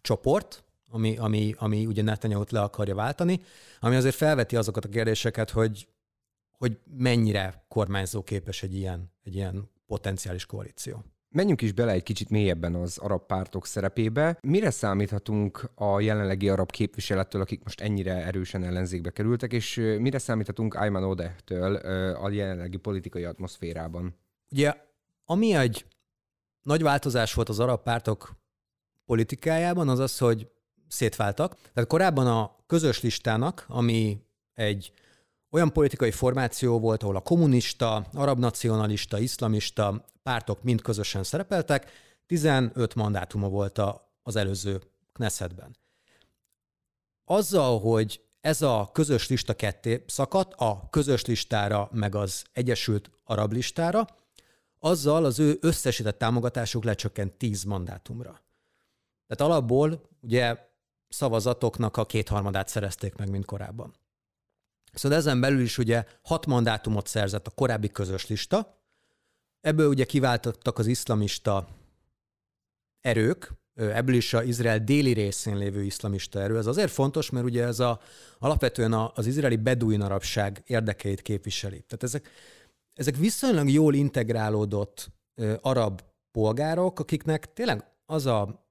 csoport, 0.00 0.64
ami, 0.90 1.16
ami, 1.16 1.54
ami 1.56 1.86
ugye 1.86 2.02
Netanyahu-t 2.02 2.50
le 2.50 2.60
akarja 2.60 2.94
váltani, 2.94 3.40
ami 3.80 3.96
azért 3.96 4.14
felveti 4.14 4.56
azokat 4.56 4.84
a 4.84 4.88
kérdéseket, 4.88 5.50
hogy, 5.50 5.88
hogy 6.58 6.78
mennyire 6.84 7.64
kormányzóképes 7.68 8.62
egy 8.62 8.74
ilyen, 8.74 9.12
egy 9.22 9.34
ilyen 9.34 9.70
potenciális 9.86 10.46
koalíció. 10.46 11.04
Menjünk 11.30 11.62
is 11.62 11.72
bele 11.72 11.92
egy 11.92 12.02
kicsit 12.02 12.30
mélyebben 12.30 12.74
az 12.74 12.98
arab 12.98 13.26
pártok 13.26 13.66
szerepébe. 13.66 14.38
Mire 14.42 14.70
számíthatunk 14.70 15.70
a 15.74 16.00
jelenlegi 16.00 16.48
arab 16.48 16.70
képviselettől, 16.70 17.40
akik 17.40 17.64
most 17.64 17.80
ennyire 17.80 18.24
erősen 18.24 18.64
ellenzékbe 18.64 19.10
kerültek, 19.10 19.52
és 19.52 19.74
mire 19.98 20.18
számíthatunk 20.18 20.74
Ayman 20.74 21.04
Odehtől 21.04 21.74
a 22.14 22.30
jelenlegi 22.30 22.76
politikai 22.76 23.24
atmoszférában? 23.24 24.14
Ugye, 24.50 24.74
ami 25.24 25.54
egy 25.54 25.86
nagy 26.62 26.82
változás 26.82 27.34
volt 27.34 27.48
az 27.48 27.60
arab 27.60 27.82
pártok 27.82 28.36
politikájában, 29.06 29.88
az 29.88 29.98
az, 29.98 30.18
hogy 30.18 30.50
szétváltak. 30.88 31.56
Tehát 31.74 31.88
korábban 31.88 32.26
a 32.26 32.56
közös 32.66 33.02
listának, 33.02 33.64
ami 33.68 34.18
egy 34.54 34.92
olyan 35.50 35.72
politikai 35.72 36.10
formáció 36.10 36.78
volt, 36.78 37.02
ahol 37.02 37.16
a 37.16 37.20
kommunista, 37.20 38.06
arab 38.12 38.38
nacionalista, 38.38 39.18
iszlamista 39.18 40.04
pártok 40.22 40.62
mind 40.62 40.82
közösen 40.82 41.22
szerepeltek, 41.22 41.90
15 42.26 42.94
mandátuma 42.94 43.48
volt 43.48 43.80
az 44.22 44.36
előző 44.36 44.82
Knessetben. 45.12 45.76
Azzal, 47.24 47.80
hogy 47.80 48.22
ez 48.40 48.62
a 48.62 48.90
közös 48.92 49.28
lista 49.28 49.54
ketté 49.54 50.04
szakadt, 50.06 50.54
a 50.56 50.88
közös 50.90 51.24
listára, 51.24 51.88
meg 51.92 52.14
az 52.14 52.44
Egyesült 52.52 53.10
Arab 53.24 53.52
listára, 53.52 54.06
azzal 54.78 55.24
az 55.24 55.38
ő 55.38 55.58
összesített 55.60 56.18
támogatásuk 56.18 56.84
lecsökkent 56.84 57.32
10 57.32 57.64
mandátumra. 57.64 58.40
Tehát 59.26 59.52
alapból 59.52 60.08
ugye 60.20 60.56
szavazatoknak 61.08 61.96
a 61.96 62.06
kétharmadát 62.06 62.68
szerezték 62.68 63.14
meg, 63.14 63.30
mint 63.30 63.44
korábban. 63.44 63.94
Szóval 64.98 65.18
ezen 65.18 65.40
belül 65.40 65.60
is 65.60 65.78
ugye 65.78 66.04
hat 66.22 66.46
mandátumot 66.46 67.06
szerzett 67.06 67.46
a 67.46 67.50
korábbi 67.50 67.88
közös 67.88 68.26
lista, 68.26 68.82
ebből 69.60 69.88
ugye 69.88 70.04
kiváltottak 70.04 70.78
az 70.78 70.86
iszlamista 70.86 71.68
erők, 73.00 73.52
ebből 73.74 74.14
is 74.14 74.34
az 74.34 74.44
Izrael 74.44 74.78
déli 74.78 75.12
részén 75.12 75.56
lévő 75.56 75.82
iszlamista 75.82 76.40
erő. 76.40 76.56
Ez 76.56 76.66
azért 76.66 76.90
fontos, 76.90 77.30
mert 77.30 77.44
ugye 77.44 77.64
ez 77.64 77.80
a, 77.80 78.00
alapvetően 78.38 78.92
az 78.92 79.26
izraeli 79.26 79.56
beduin 79.56 80.00
arabság 80.00 80.62
érdekeit 80.66 81.22
képviseli. 81.22 81.84
Tehát 81.86 82.02
ezek, 82.02 82.28
ezek 82.94 83.16
viszonylag 83.16 83.70
jól 83.70 83.94
integrálódott 83.94 85.10
arab 85.60 86.00
polgárok, 86.30 87.00
akiknek 87.00 87.52
tényleg 87.52 87.84
az 88.06 88.26
a 88.26 88.66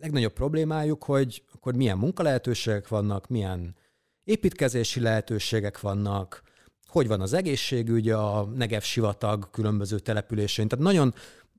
legnagyobb 0.00 0.32
problémájuk, 0.32 1.04
hogy 1.04 1.44
akkor 1.52 1.74
milyen 1.74 1.98
munkalehetőségek 1.98 2.88
vannak, 2.88 3.28
milyen 3.28 3.76
építkezési 4.24 5.00
lehetőségek 5.00 5.80
vannak, 5.80 6.42
hogy 6.86 7.06
van 7.06 7.20
az 7.20 7.32
egészségügy 7.32 8.10
a 8.10 8.44
Negev 8.44 8.82
sivatag 8.82 9.50
különböző 9.50 9.98
településén. 9.98 10.68
Tehát 10.68 10.84
nagyon 10.84 11.14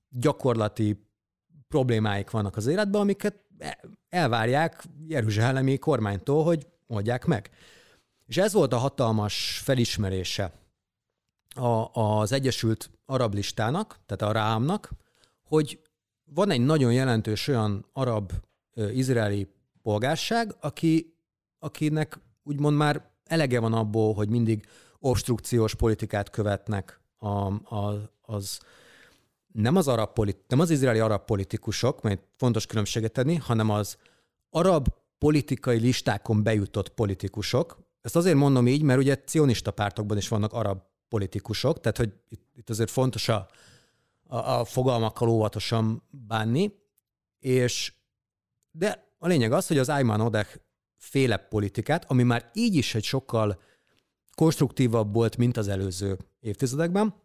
gyakorlati 0.09 1.07
problémáik 1.67 2.29
vannak 2.29 2.57
az 2.57 2.67
életben, 2.67 3.01
amiket 3.01 3.35
elvárják 4.09 4.83
Jeruzsálemi 5.07 5.77
kormánytól, 5.77 6.43
hogy 6.43 6.67
oldják 6.87 7.25
meg. 7.25 7.49
És 8.25 8.37
ez 8.37 8.53
volt 8.53 8.73
a 8.73 8.77
hatalmas 8.77 9.61
felismerése 9.63 10.51
a, 11.55 11.99
az 11.99 12.31
Egyesült 12.31 12.89
Arab 13.05 13.33
listának, 13.33 13.99
tehát 14.05 14.35
a 14.35 14.39
Rámnak, 14.39 14.89
hogy 15.43 15.79
van 16.23 16.51
egy 16.51 16.61
nagyon 16.61 16.93
jelentős 16.93 17.47
olyan 17.47 17.85
arab-izraeli 17.93 19.47
polgárság, 19.81 20.55
aki, 20.59 21.15
akinek 21.59 22.19
úgymond 22.43 22.77
már 22.77 23.09
elege 23.23 23.59
van 23.59 23.73
abból, 23.73 24.13
hogy 24.13 24.29
mindig 24.29 24.65
obstrukciós 24.99 25.75
politikát 25.75 26.29
követnek 26.29 26.99
a, 27.17 27.27
a, 27.75 28.11
az 28.21 28.59
nem 29.51 29.75
az, 29.75 29.87
arab 29.87 30.13
politi- 30.13 30.43
nem 30.47 30.59
az 30.59 30.69
izraeli 30.69 30.99
arab 30.99 31.25
politikusok, 31.25 32.01
mert 32.01 32.21
fontos 32.37 32.65
különbséget 32.65 33.11
tenni, 33.11 33.35
hanem 33.35 33.69
az 33.69 33.97
arab 34.49 34.87
politikai 35.17 35.79
listákon 35.79 36.43
bejutott 36.43 36.89
politikusok. 36.89 37.77
Ezt 38.01 38.15
azért 38.15 38.35
mondom 38.35 38.67
így, 38.67 38.81
mert 38.81 38.99
ugye 38.99 39.15
cionista 39.25 39.71
pártokban 39.71 40.17
is 40.17 40.27
vannak 40.27 40.53
arab 40.53 40.81
politikusok, 41.07 41.79
tehát 41.79 41.97
hogy 41.97 42.13
itt, 42.29 42.51
itt 42.55 42.69
azért 42.69 42.89
fontos 42.89 43.29
a, 43.29 43.47
a, 44.27 44.37
a 44.37 44.65
fogalmakkal 44.65 45.29
óvatosan 45.29 46.03
bánni, 46.09 46.73
és 47.39 47.93
de 48.71 49.07
a 49.17 49.27
lényeg 49.27 49.51
az, 49.51 49.67
hogy 49.67 49.77
az 49.77 49.89
Ayman 49.89 50.21
Odeh 50.21 50.47
féle 51.03 51.37
politikát, 51.37 52.05
ami 52.07 52.23
már 52.23 52.49
így 52.53 52.75
is 52.75 52.95
egy 52.95 53.03
sokkal 53.03 53.61
konstruktívabb 54.35 55.13
volt, 55.13 55.37
mint 55.37 55.57
az 55.57 55.67
előző 55.67 56.17
évtizedekben, 56.39 57.15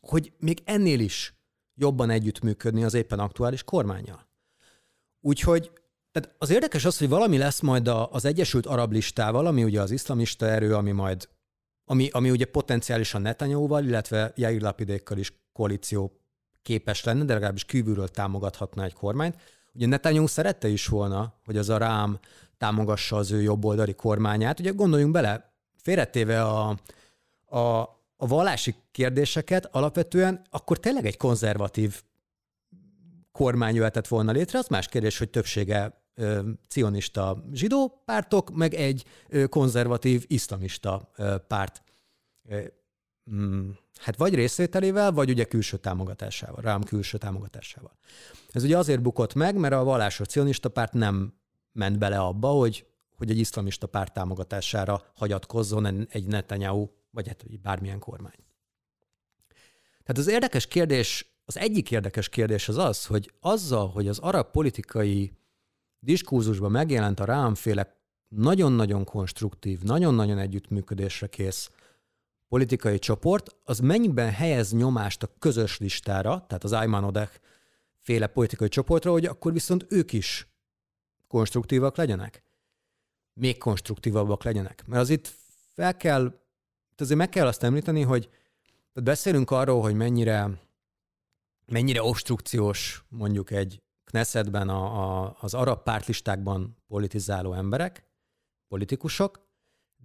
hogy 0.00 0.32
még 0.38 0.62
ennél 0.64 1.00
is 1.00 1.34
jobban 1.74 2.10
együttműködni 2.10 2.84
az 2.84 2.94
éppen 2.94 3.18
aktuális 3.18 3.64
kormányjal. 3.64 4.28
Úgyhogy 5.20 5.70
tehát 6.10 6.34
az 6.38 6.50
érdekes 6.50 6.84
az, 6.84 6.98
hogy 6.98 7.08
valami 7.08 7.38
lesz 7.38 7.60
majd 7.60 7.88
az 7.88 8.24
Egyesült 8.24 8.66
Arab 8.66 8.92
listával, 8.92 9.46
ami 9.46 9.64
ugye 9.64 9.80
az 9.80 9.90
iszlamista 9.90 10.46
erő, 10.46 10.74
ami 10.74 10.92
majd, 10.92 11.28
ami, 11.84 12.08
ami 12.12 12.30
ugye 12.30 12.44
potenciálisan 12.44 13.22
Netanyahu-val, 13.22 13.84
illetve 13.84 14.32
Jair 14.36 14.60
Lapidékkal 14.60 15.18
is 15.18 15.32
koalíció 15.52 16.20
képes 16.62 17.04
lenne, 17.04 17.24
de 17.24 17.32
legalábbis 17.32 17.64
kívülről 17.64 18.08
támogathatna 18.08 18.84
egy 18.84 18.92
kormányt. 18.92 19.36
Ugye 19.78 19.86
Netanyahu 19.86 20.26
szerette 20.26 20.68
is 20.68 20.86
volna, 20.86 21.34
hogy 21.44 21.56
az 21.56 21.68
a 21.68 21.76
rám 21.76 22.18
támogassa 22.56 23.16
az 23.16 23.30
ő 23.30 23.42
jobboldali 23.42 23.94
kormányát. 23.94 24.60
Ugye 24.60 24.70
gondoljunk 24.70 25.12
bele, 25.12 25.52
félretéve 25.76 26.42
a, 26.42 26.78
a, 27.44 27.80
a 28.16 28.26
vallási 28.26 28.74
kérdéseket 28.90 29.66
alapvetően, 29.66 30.42
akkor 30.50 30.78
tényleg 30.78 31.06
egy 31.06 31.16
konzervatív 31.16 32.02
kormány 33.32 33.74
jöhetett 33.74 34.08
volna 34.08 34.32
létre. 34.32 34.58
Az 34.58 34.66
más 34.68 34.88
kérdés, 34.88 35.18
hogy 35.18 35.30
többsége 35.30 36.02
ö, 36.14 36.50
cionista 36.68 37.44
zsidó 37.52 38.02
pártok, 38.04 38.50
meg 38.54 38.74
egy 38.74 39.04
ö, 39.28 39.46
konzervatív 39.46 40.24
iszlamista 40.26 41.10
ö, 41.16 41.36
párt. 41.46 41.82
Hát 43.96 44.16
vagy 44.16 44.34
részvételével, 44.34 45.12
vagy 45.12 45.30
ugye 45.30 45.44
külső 45.44 45.76
támogatásával, 45.76 46.62
rám 46.62 46.82
külső 46.82 47.18
támogatásával. 47.18 47.98
Ez 48.50 48.64
ugye 48.64 48.78
azért 48.78 49.02
bukott 49.02 49.34
meg, 49.34 49.56
mert 49.56 49.74
a 49.74 49.84
vallásos 49.84 50.26
cionista 50.26 50.68
párt 50.68 50.92
nem 50.92 51.34
ment 51.72 51.98
bele 51.98 52.18
abba, 52.18 52.48
hogy, 52.48 52.86
hogy 53.16 53.30
egy 53.30 53.38
iszlamista 53.38 53.86
párt 53.86 54.12
támogatására 54.12 55.02
hagyatkozzon 55.14 56.06
egy 56.10 56.26
Netanyahu, 56.26 56.88
vagy 57.10 57.26
hát 57.28 57.60
bármilyen 57.60 57.98
kormány. 57.98 58.46
Tehát 60.04 60.18
az 60.18 60.28
érdekes 60.28 60.66
kérdés, 60.66 61.26
az 61.44 61.56
egyik 61.56 61.90
érdekes 61.90 62.28
kérdés 62.28 62.68
az 62.68 62.76
az, 62.76 63.06
hogy 63.06 63.32
azzal, 63.40 63.88
hogy 63.88 64.08
az 64.08 64.18
arab 64.18 64.50
politikai 64.50 65.32
diskurzusban 66.00 66.70
megjelent 66.70 67.20
a 67.20 67.24
rámféle 67.24 67.96
nagyon-nagyon 68.28 69.04
konstruktív, 69.04 69.82
nagyon-nagyon 69.82 70.38
együttműködésre 70.38 71.26
kész 71.26 71.70
politikai 72.48 72.98
csoport, 72.98 73.56
az 73.64 73.78
mennyiben 73.78 74.30
helyez 74.30 74.72
nyomást 74.72 75.22
a 75.22 75.30
közös 75.38 75.78
listára, 75.78 76.44
tehát 76.46 76.64
az 76.64 76.72
Ayman 76.72 77.04
Odeh 77.04 77.30
féle 77.98 78.26
politikai 78.26 78.68
csoportra, 78.68 79.10
hogy 79.10 79.24
akkor 79.24 79.52
viszont 79.52 79.86
ők 79.88 80.12
is 80.12 80.48
konstruktívak 81.26 81.96
legyenek? 81.96 82.42
Még 83.32 83.58
konstruktívabbak 83.58 84.44
legyenek. 84.44 84.86
Mert 84.86 85.02
az 85.02 85.10
itt 85.10 85.32
fel 85.74 85.96
kell, 85.96 86.40
azért 86.96 87.18
meg 87.18 87.28
kell 87.28 87.46
azt 87.46 87.62
említeni, 87.62 88.02
hogy 88.02 88.28
beszélünk 88.92 89.50
arról, 89.50 89.80
hogy 89.80 89.94
mennyire, 89.94 90.50
mennyire 91.66 92.02
obstrukciós 92.02 93.04
mondjuk 93.08 93.50
egy 93.50 93.82
Knessetben 94.04 94.68
a, 94.68 94.82
a, 95.24 95.36
az 95.40 95.54
arab 95.54 95.82
pártlistákban 95.82 96.76
politizáló 96.86 97.52
emberek, 97.52 98.04
politikusok, 98.68 99.47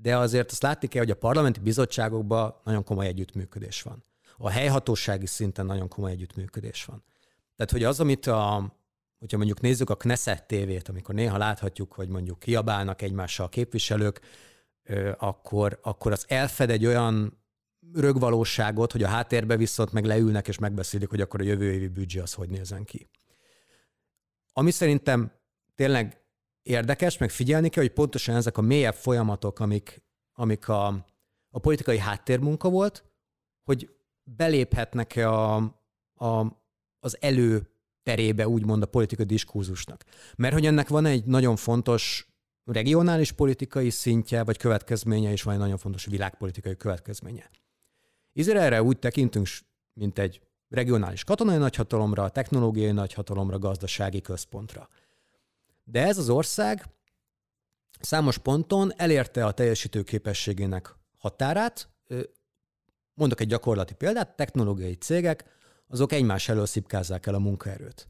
de 0.01 0.17
azért 0.17 0.51
azt 0.51 0.61
látni 0.61 0.87
kell, 0.87 1.01
hogy 1.01 1.11
a 1.11 1.15
parlamenti 1.15 1.59
bizottságokban 1.59 2.55
nagyon 2.63 2.83
komoly 2.83 3.05
együttműködés 3.05 3.81
van. 3.81 4.03
A 4.37 4.49
helyhatósági 4.49 5.25
szinten 5.25 5.65
nagyon 5.65 5.87
komoly 5.87 6.11
együttműködés 6.11 6.85
van. 6.85 7.03
Tehát, 7.55 7.71
hogy 7.71 7.83
az, 7.83 7.99
amit 7.99 8.27
a, 8.27 8.75
hogyha 9.19 9.37
mondjuk 9.37 9.61
nézzük 9.61 9.89
a 9.89 9.95
Knesset 9.95 10.47
tévét, 10.47 10.89
amikor 10.89 11.15
néha 11.15 11.37
láthatjuk, 11.37 11.93
hogy 11.93 12.07
mondjuk 12.07 12.39
kiabálnak 12.39 13.01
egymással 13.01 13.45
a 13.45 13.49
képviselők, 13.49 14.19
akkor, 15.17 15.79
akkor 15.81 16.11
az 16.11 16.25
elfed 16.27 16.69
egy 16.69 16.85
olyan 16.85 17.43
rögvalóságot, 17.93 18.91
hogy 18.91 19.03
a 19.03 19.07
háttérbe 19.07 19.57
viszont 19.57 19.91
meg 19.91 20.05
leülnek 20.05 20.47
és 20.47 20.57
megbeszélik, 20.57 21.09
hogy 21.09 21.21
akkor 21.21 21.41
a 21.41 21.43
jövő 21.43 21.71
évi 21.71 21.87
büdzsé 21.87 22.19
az 22.19 22.33
hogy 22.33 22.49
nézen 22.49 22.83
ki. 22.83 23.09
Ami 24.53 24.71
szerintem 24.71 25.31
tényleg 25.75 26.22
érdekes, 26.63 27.17
meg 27.17 27.29
figyelni 27.29 27.69
kell, 27.69 27.83
hogy 27.83 27.93
pontosan 27.93 28.35
ezek 28.35 28.57
a 28.57 28.61
mélyebb 28.61 28.93
folyamatok, 28.93 29.59
amik, 29.59 30.03
amik 30.33 30.67
a, 30.67 30.87
a 31.49 31.59
politikai 31.59 31.97
háttérmunka 31.97 32.69
volt, 32.69 33.03
hogy 33.63 33.95
beléphetnek-e 34.23 35.29
a, 35.29 35.55
a, 36.13 36.45
az 36.99 37.17
elő 37.19 37.67
terébe, 38.03 38.47
úgymond 38.47 38.81
a 38.81 38.85
politikai 38.85 39.25
diskurzusnak. 39.25 40.03
Mert 40.35 40.53
hogy 40.53 40.65
ennek 40.65 40.87
van 40.87 41.05
egy 41.05 41.25
nagyon 41.25 41.55
fontos 41.55 42.27
regionális 42.65 43.31
politikai 43.31 43.89
szintje, 43.89 44.43
vagy 44.43 44.57
következménye, 44.57 45.31
és 45.31 45.43
van 45.43 45.53
egy 45.53 45.59
nagyon 45.59 45.77
fontos 45.77 46.05
világpolitikai 46.05 46.77
következménye. 46.77 47.49
Izraelre 48.33 48.83
úgy 48.83 48.99
tekintünk, 48.99 49.47
mint 49.93 50.19
egy 50.19 50.41
regionális 50.69 51.23
katonai 51.23 51.57
nagyhatalomra, 51.57 52.29
technológiai 52.29 52.91
nagyhatalomra, 52.91 53.59
gazdasági 53.59 54.21
központra. 54.21 54.89
De 55.83 56.05
ez 56.05 56.17
az 56.17 56.29
ország 56.29 56.85
számos 57.99 58.37
ponton 58.37 58.93
elérte 58.95 59.45
a 59.45 59.51
teljesítőképességének 59.51 60.95
határát. 61.17 61.89
Mondok 63.13 63.39
egy 63.39 63.47
gyakorlati 63.47 63.93
példát, 63.93 64.35
technológiai 64.35 64.95
cégek, 64.95 65.45
azok 65.87 66.11
egymás 66.11 66.49
elől 66.49 66.65
szipkázzák 66.65 67.25
el 67.25 67.33
a 67.33 67.39
munkaerőt. 67.39 68.07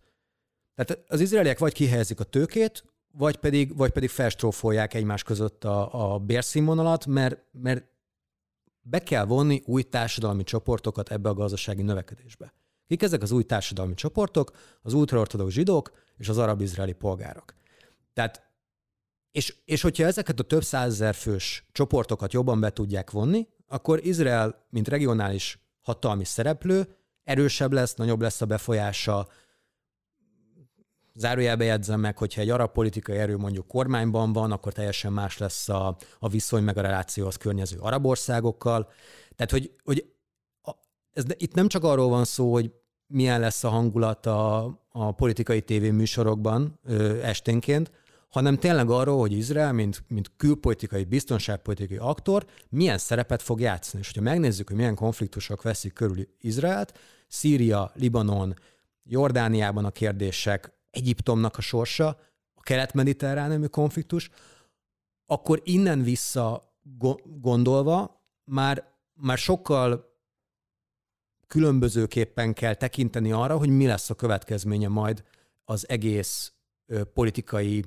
Tehát 0.76 1.04
az 1.08 1.20
izraeliek 1.20 1.60
vagy 1.60 1.74
kihelyezik 1.74 2.20
a 2.20 2.24
tőkét, 2.24 2.84
vagy 3.12 3.38
pedig, 3.38 3.78
vagy 3.78 3.92
pedig 3.92 4.10
felstrófolják 4.10 4.94
egymás 4.94 5.24
között 5.24 5.64
a, 5.64 6.14
a 6.14 6.20
bérszínvonalat, 6.20 7.06
mert, 7.06 7.44
mert 7.52 7.86
be 8.82 9.00
kell 9.00 9.26
vonni 9.26 9.62
új 9.66 9.84
társadalmi 9.84 10.44
csoportokat 10.44 11.12
ebbe 11.12 11.30
a 11.30 11.34
gazdasági 11.34 11.82
növekedésbe. 11.82 12.54
Kik 12.88 13.02
ezek 13.02 13.22
az 13.22 13.32
új 13.32 13.44
társadalmi 13.44 13.94
csoportok? 13.94 14.52
Az 14.82 14.94
ultraortodox 14.94 15.54
zsidók 15.54 15.92
és 16.18 16.30
az 16.30 16.38
arab-izraeli 16.38 16.94
polgárok. 16.94 17.54
Tehát, 18.14 18.52
és, 19.32 19.56
és 19.66 19.82
hogyha 19.82 20.06
ezeket 20.06 20.40
a 20.40 20.44
több 20.44 20.64
százezer 20.64 21.16
fős 21.16 21.66
csoportokat 21.72 22.34
jobban 22.34 22.60
be 22.60 22.70
tudják 22.70 23.12
vonni, 23.12 23.48
akkor 23.68 24.06
Izrael, 24.06 24.66
mint 24.70 24.88
regionális 24.88 25.60
hatalmi 25.82 26.26
szereplő, 26.26 26.98
erősebb 27.24 27.72
lesz, 27.72 27.94
nagyobb 27.94 28.22
lesz 28.22 28.42
a 28.42 28.46
befolyása. 28.46 29.28
Zárójelbe 31.14 31.64
jegyzem 31.64 32.00
meg, 32.00 32.18
hogyha 32.18 32.42
egy 32.42 32.50
arab 32.50 32.72
politikai 32.72 33.18
erő 33.18 33.38
mondjuk 33.38 33.68
kormányban 33.68 34.34
van, 34.34 34.52
akkor 34.52 34.74
teljesen 34.74 35.14
más 35.14 35.38
lesz 35.38 35.70
a, 35.70 35.98
a 36.20 36.28
viszony 36.30 36.64
meg 36.64 36.78
a 36.78 36.82
reláció 36.82 37.28
az 37.28 37.36
környező 37.36 37.78
arab 37.80 38.06
országokkal. 38.06 38.92
Tehát, 39.36 39.52
hogy, 39.52 39.72
hogy 39.84 40.14
ez, 41.14 41.24
itt 41.38 41.54
nem 41.54 41.68
csak 41.68 41.84
arról 41.84 42.10
van 42.10 42.26
szó, 42.26 42.52
hogy 42.52 42.74
milyen 43.08 43.40
lesz 43.40 43.64
a 43.64 43.70
hangulat 43.70 44.26
a, 44.26 44.64
a 44.92 45.12
politikai 45.12 45.62
tévéműsorokban 45.62 46.80
ö, 46.84 47.22
esténként, 47.22 47.92
hanem 48.34 48.58
tényleg 48.58 48.90
arról, 48.90 49.20
hogy 49.20 49.32
Izrael, 49.32 49.74
mint, 49.74 50.04
mint 50.08 50.32
külpolitikai, 50.38 51.04
biztonságpolitikai 51.04 51.98
aktor, 51.98 52.46
milyen 52.70 52.98
szerepet 52.98 53.42
fog 53.42 53.60
játszani. 53.60 54.02
És 54.02 54.08
hogyha 54.08 54.30
megnézzük, 54.30 54.68
hogy 54.68 54.76
milyen 54.76 54.96
konfliktusok 54.96 55.62
veszik 55.62 55.94
körül 55.94 56.28
Izraelt, 56.40 57.00
Szíria, 57.28 57.92
Libanon, 57.96 58.54
Jordániában 59.04 59.86
a 59.86 59.92
kérdések, 59.92 60.74
Egyiptomnak 60.92 61.58
a 61.58 61.62
sorsa, 61.62 62.08
a 62.54 62.62
kelet-mediterrániumi 62.62 63.68
konfliktus, 63.68 64.30
akkor 65.26 65.62
innen 65.64 66.04
vissza 66.04 66.74
gondolva 67.24 68.24
már, 68.44 68.94
már 69.14 69.38
sokkal 69.38 70.12
különbözőképpen 71.48 72.54
kell 72.54 72.74
tekinteni 72.74 73.32
arra, 73.32 73.58
hogy 73.58 73.70
mi 73.70 73.86
lesz 73.86 74.10
a 74.10 74.16
következménye 74.16 74.88
majd 74.88 75.24
az 75.64 75.90
egész 75.90 76.54
politikai 77.14 77.84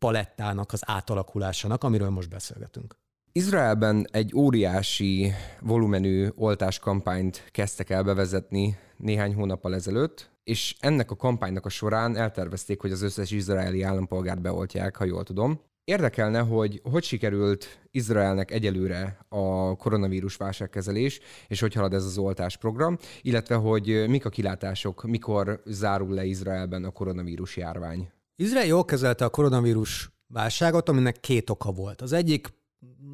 palettának, 0.00 0.72
az 0.72 0.82
átalakulásának, 0.86 1.84
amiről 1.84 2.10
most 2.10 2.28
beszélgetünk. 2.28 2.96
Izraelben 3.32 4.06
egy 4.12 4.34
óriási 4.34 5.32
volumenű 5.60 6.28
oltáskampányt 6.34 7.44
kezdtek 7.50 7.90
el 7.90 8.02
bevezetni 8.02 8.76
néhány 8.96 9.34
hónappal 9.34 9.74
ezelőtt, 9.74 10.30
és 10.44 10.76
ennek 10.80 11.10
a 11.10 11.16
kampánynak 11.16 11.66
a 11.66 11.68
során 11.68 12.16
eltervezték, 12.16 12.80
hogy 12.80 12.92
az 12.92 13.02
összes 13.02 13.30
izraeli 13.30 13.82
állampolgárt 13.82 14.40
beoltják, 14.40 14.96
ha 14.96 15.04
jól 15.04 15.24
tudom. 15.24 15.60
Érdekelne, 15.84 16.38
hogy 16.38 16.80
hogy 16.90 17.02
sikerült 17.02 17.80
Izraelnek 17.90 18.50
egyelőre 18.50 19.26
a 19.28 19.76
koronavírus 19.76 20.36
válságkezelés, 20.36 21.20
és 21.48 21.60
hogy 21.60 21.74
halad 21.74 21.94
ez 21.94 22.04
az 22.04 22.18
oltás 22.18 22.56
program, 22.56 22.98
illetve 23.22 23.54
hogy 23.54 24.04
mik 24.08 24.24
a 24.24 24.30
kilátások, 24.30 25.02
mikor 25.02 25.62
zárul 25.66 26.14
le 26.14 26.24
Izraelben 26.24 26.84
a 26.84 26.90
koronavírus 26.90 27.56
járvány. 27.56 28.10
Izrael 28.40 28.66
jól 28.66 28.84
kezelte 28.84 29.24
a 29.24 29.28
koronavírus 29.28 30.10
válságot, 30.26 30.88
aminek 30.88 31.20
két 31.20 31.50
oka 31.50 31.72
volt. 31.72 32.00
Az 32.00 32.12
egyik 32.12 32.52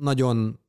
nagyon 0.01 0.61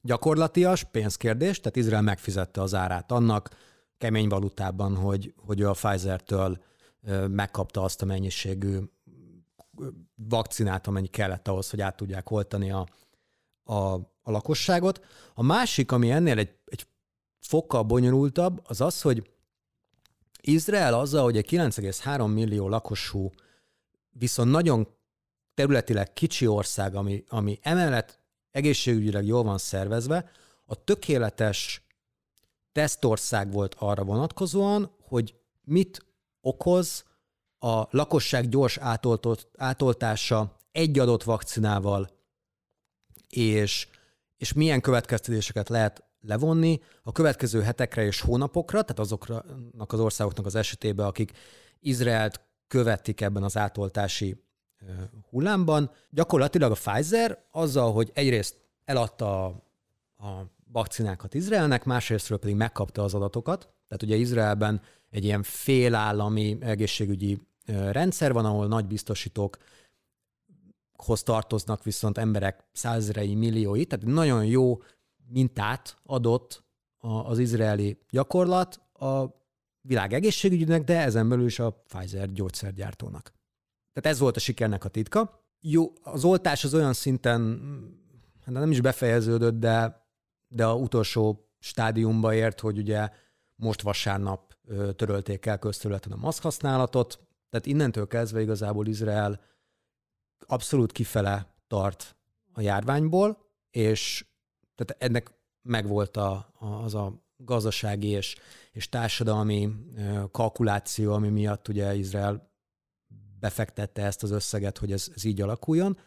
gyakorlatias 0.00 0.84
pénzkérdés, 0.84 1.60
tehát 1.60 1.76
Izrael 1.76 2.02
megfizette 2.02 2.62
az 2.62 2.74
árát 2.74 3.12
annak 3.12 3.50
kemény 3.98 4.28
valutában, 4.28 4.96
hogy, 4.96 5.34
hogy 5.36 5.60
ő 5.60 5.68
a 5.68 5.72
Pfizer-től 5.72 6.62
megkapta 7.28 7.82
azt 7.82 8.02
a 8.02 8.04
mennyiségű 8.04 8.78
vakcinát, 10.14 10.86
amennyi 10.86 11.06
kellett 11.06 11.48
ahhoz, 11.48 11.70
hogy 11.70 11.80
át 11.80 11.96
tudják 11.96 12.30
oltani 12.30 12.70
a, 12.70 12.86
a, 13.62 13.94
a 14.22 14.30
lakosságot. 14.30 15.04
A 15.34 15.42
másik, 15.42 15.92
ami 15.92 16.10
ennél 16.10 16.38
egy, 16.38 16.54
egy 16.64 16.86
fokkal 17.40 17.82
bonyolultabb, 17.82 18.60
az 18.64 18.80
az, 18.80 19.02
hogy 19.02 19.30
Izrael 20.40 20.94
azzal, 20.94 21.22
hogy 21.22 21.36
egy 21.36 21.48
9,3 21.50 22.32
millió 22.32 22.68
lakosú, 22.68 23.30
viszont 24.12 24.50
nagyon 24.50 24.88
területileg 25.54 26.12
kicsi 26.12 26.46
ország, 26.46 26.94
ami, 26.94 27.24
ami 27.28 27.58
emellett 27.62 28.20
egészségügyileg 28.50 29.26
jól 29.26 29.42
van 29.42 29.58
szervezve, 29.58 30.30
a 30.64 30.84
tökéletes 30.84 31.82
tesztország 32.72 33.52
volt 33.52 33.74
arra 33.78 34.04
vonatkozóan, 34.04 34.96
hogy 35.00 35.34
mit 35.64 36.06
okoz 36.40 37.04
a 37.58 37.86
lakosság 37.90 38.48
gyors 38.48 38.76
átoltott, 38.76 39.48
átoltása 39.56 40.56
egy 40.72 40.98
adott 40.98 41.22
vakcinával, 41.22 42.10
és, 43.28 43.88
és 44.36 44.52
milyen 44.52 44.80
következtetéseket 44.80 45.68
lehet 45.68 46.04
levonni 46.20 46.80
a 47.02 47.12
következő 47.12 47.62
hetekre 47.62 48.04
és 48.04 48.20
hónapokra, 48.20 48.82
tehát 48.82 48.98
azoknak 48.98 49.92
az 49.92 50.00
országoknak 50.00 50.46
az 50.46 50.54
esetében, 50.54 51.06
akik 51.06 51.32
Izraelt 51.80 52.40
követik 52.72 53.20
ebben 53.20 53.42
az 53.42 53.56
átoltási 53.56 54.42
hullámban. 55.30 55.90
Gyakorlatilag 56.10 56.70
a 56.70 56.74
Pfizer 56.74 57.44
azzal, 57.50 57.92
hogy 57.92 58.10
egyrészt 58.14 58.56
eladta 58.84 59.44
a, 59.44 59.62
a 60.26 60.50
vakcinákat 60.72 61.34
Izraelnek, 61.34 61.84
másrésztről 61.84 62.38
pedig 62.38 62.54
megkapta 62.54 63.02
az 63.02 63.14
adatokat. 63.14 63.60
Tehát 63.60 64.02
ugye 64.02 64.16
Izraelben 64.16 64.80
egy 65.10 65.24
ilyen 65.24 65.42
félállami 65.42 66.56
egészségügyi 66.60 67.40
rendszer 67.90 68.32
van, 68.32 68.44
ahol 68.44 68.66
nagy 68.66 68.86
biztosítók 68.86 69.58
hoz 70.92 71.22
tartoznak 71.22 71.82
viszont 71.82 72.18
emberek 72.18 72.64
százrei, 72.72 73.34
milliói, 73.34 73.84
tehát 73.84 74.06
nagyon 74.06 74.44
jó 74.44 74.82
mintát 75.28 75.96
adott 76.06 76.64
az 77.24 77.38
izraeli 77.38 77.98
gyakorlat 78.10 78.80
a 78.92 79.41
világ 79.82 80.12
egészségügynek, 80.12 80.84
de 80.84 81.00
ezen 81.00 81.28
belül 81.28 81.46
is 81.46 81.58
a 81.58 81.70
Pfizer 81.70 82.32
gyógyszergyártónak. 82.32 83.32
Tehát 83.92 84.16
ez 84.16 84.18
volt 84.18 84.36
a 84.36 84.40
sikernek 84.40 84.84
a 84.84 84.88
titka. 84.88 85.46
Jó, 85.60 85.92
az 86.02 86.24
oltás 86.24 86.64
az 86.64 86.74
olyan 86.74 86.92
szinten, 86.92 87.60
hát 88.44 88.54
nem 88.54 88.70
is 88.70 88.80
befejeződött, 88.80 89.58
de, 89.58 90.06
de 90.48 90.66
a 90.66 90.74
utolsó 90.74 91.48
stádiumba 91.58 92.34
ért, 92.34 92.60
hogy 92.60 92.78
ugye 92.78 93.10
most 93.56 93.82
vasárnap 93.82 94.54
törölték 94.96 95.46
el 95.46 95.58
közterületen 95.58 96.12
a 96.12 96.16
maszk 96.16 96.42
használatot, 96.42 97.20
tehát 97.50 97.66
innentől 97.66 98.06
kezdve 98.06 98.40
igazából 98.40 98.86
Izrael 98.86 99.40
abszolút 100.46 100.92
kifele 100.92 101.54
tart 101.66 102.16
a 102.52 102.60
járványból, 102.60 103.38
és 103.70 104.26
tehát 104.74 105.02
ennek 105.02 105.32
megvolt 105.62 106.16
a, 106.16 106.52
a, 106.58 106.66
az 106.66 106.94
a 106.94 107.22
gazdasági 107.36 108.08
és, 108.08 108.36
és 108.72 108.88
társadalmi 108.88 109.70
kalkuláció, 110.30 111.12
ami 111.12 111.28
miatt 111.28 111.68
ugye 111.68 111.94
Izrael 111.94 112.50
befektette 113.40 114.02
ezt 114.02 114.22
az 114.22 114.30
összeget, 114.30 114.78
hogy 114.78 114.92
ez, 114.92 115.10
ez 115.14 115.24
így 115.24 115.40
alakuljon. 115.40 115.98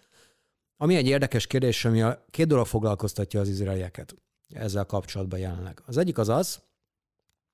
Ami 0.78 0.96
egy 0.96 1.08
érdekes 1.08 1.48
kérdés, 1.48 1.86
ami 1.86 2.02
a 2.02 2.26
két 2.30 2.48
dolog 2.48 2.66
foglalkoztatja 2.66 3.40
az 3.40 3.48
izraelieket 3.48 4.16
ezzel 4.50 4.86
kapcsolatban 4.86 5.40
jelenleg. 5.40 5.82
Az 5.86 5.98
egyik 5.98 6.18
az 6.18 6.30
az, 6.30 6.62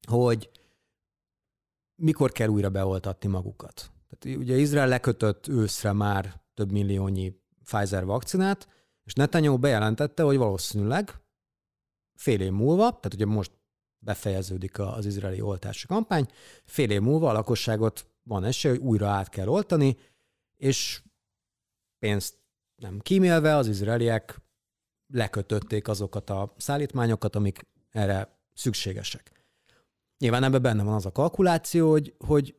hogy 0.07 0.49
mikor 1.95 2.31
kell 2.31 2.47
újra 2.47 2.69
beoltatni 2.69 3.29
magukat. 3.29 3.91
Tehát 4.09 4.39
ugye 4.39 4.55
Izrael 4.55 4.87
lekötött 4.87 5.47
őszre 5.47 5.91
már 5.91 6.41
több 6.53 6.71
milliónyi 6.71 7.39
Pfizer 7.63 8.05
vakcinát, 8.05 8.67
és 9.03 9.13
Netanyahu 9.13 9.57
bejelentette, 9.57 10.23
hogy 10.23 10.37
valószínűleg 10.37 11.21
fél 12.15 12.41
év 12.41 12.51
múlva, 12.51 12.83
tehát 12.83 13.13
ugye 13.13 13.25
most 13.25 13.51
befejeződik 14.03 14.79
az 14.79 15.05
izraeli 15.05 15.41
oltási 15.41 15.87
kampány, 15.87 16.27
fél 16.63 16.89
év 16.89 17.01
múlva 17.01 17.29
a 17.29 17.33
lakosságot 17.33 18.05
van 18.23 18.43
esély, 18.43 18.71
hogy 18.71 18.79
újra 18.79 19.07
át 19.07 19.29
kell 19.29 19.47
oltani, 19.47 19.97
és 20.57 21.01
pénzt 21.99 22.35
nem 22.75 22.99
kímélve 22.99 23.55
az 23.55 23.67
izraeliek 23.67 24.41
lekötötték 25.07 25.87
azokat 25.87 26.29
a 26.29 26.53
szállítmányokat, 26.57 27.35
amik 27.35 27.67
erre 27.89 28.39
szükségesek. 28.53 29.31
Nyilván 30.17 30.43
ebben 30.43 30.61
benne 30.61 30.83
van 30.83 30.93
az 30.93 31.05
a 31.05 31.11
kalkuláció, 31.11 31.91
hogy, 31.91 32.15
hogy 32.17 32.55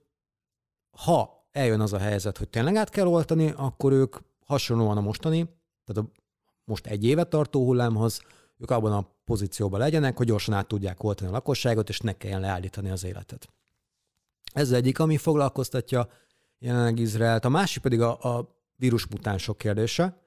ha 0.90 1.46
eljön 1.52 1.80
az 1.80 1.92
a 1.92 1.98
helyzet, 1.98 2.38
hogy 2.38 2.48
tényleg 2.48 2.76
át 2.76 2.90
kell 2.90 3.06
oltani, 3.06 3.52
akkor 3.56 3.92
ők 3.92 4.16
hasonlóan 4.46 4.96
a 4.96 5.00
mostani, 5.00 5.44
tehát 5.84 6.08
a 6.08 6.20
most 6.64 6.86
egy 6.86 7.04
évet 7.04 7.28
tartó 7.28 7.64
hullámhoz, 7.64 8.20
ők 8.58 8.70
abban 8.70 8.92
a 8.92 9.08
pozícióban 9.32 9.80
legyenek, 9.80 10.16
hogy 10.16 10.26
gyorsan 10.26 10.54
át 10.54 10.66
tudják 10.66 11.02
oltani 11.02 11.30
a 11.30 11.32
lakosságot, 11.32 11.88
és 11.88 12.00
ne 12.00 12.12
kelljen 12.12 12.40
leállítani 12.40 12.90
az 12.90 13.04
életet. 13.04 13.48
Ez 14.52 14.66
az 14.66 14.72
egyik, 14.72 14.98
ami 14.98 15.16
foglalkoztatja 15.16 16.08
jelenleg 16.58 16.98
Izraelt. 16.98 17.44
A 17.44 17.48
másik 17.48 17.82
pedig 17.82 18.00
a, 18.00 18.36
a 18.36 18.56
vírusmutánsok 18.76 19.58
kérdése. 19.58 20.20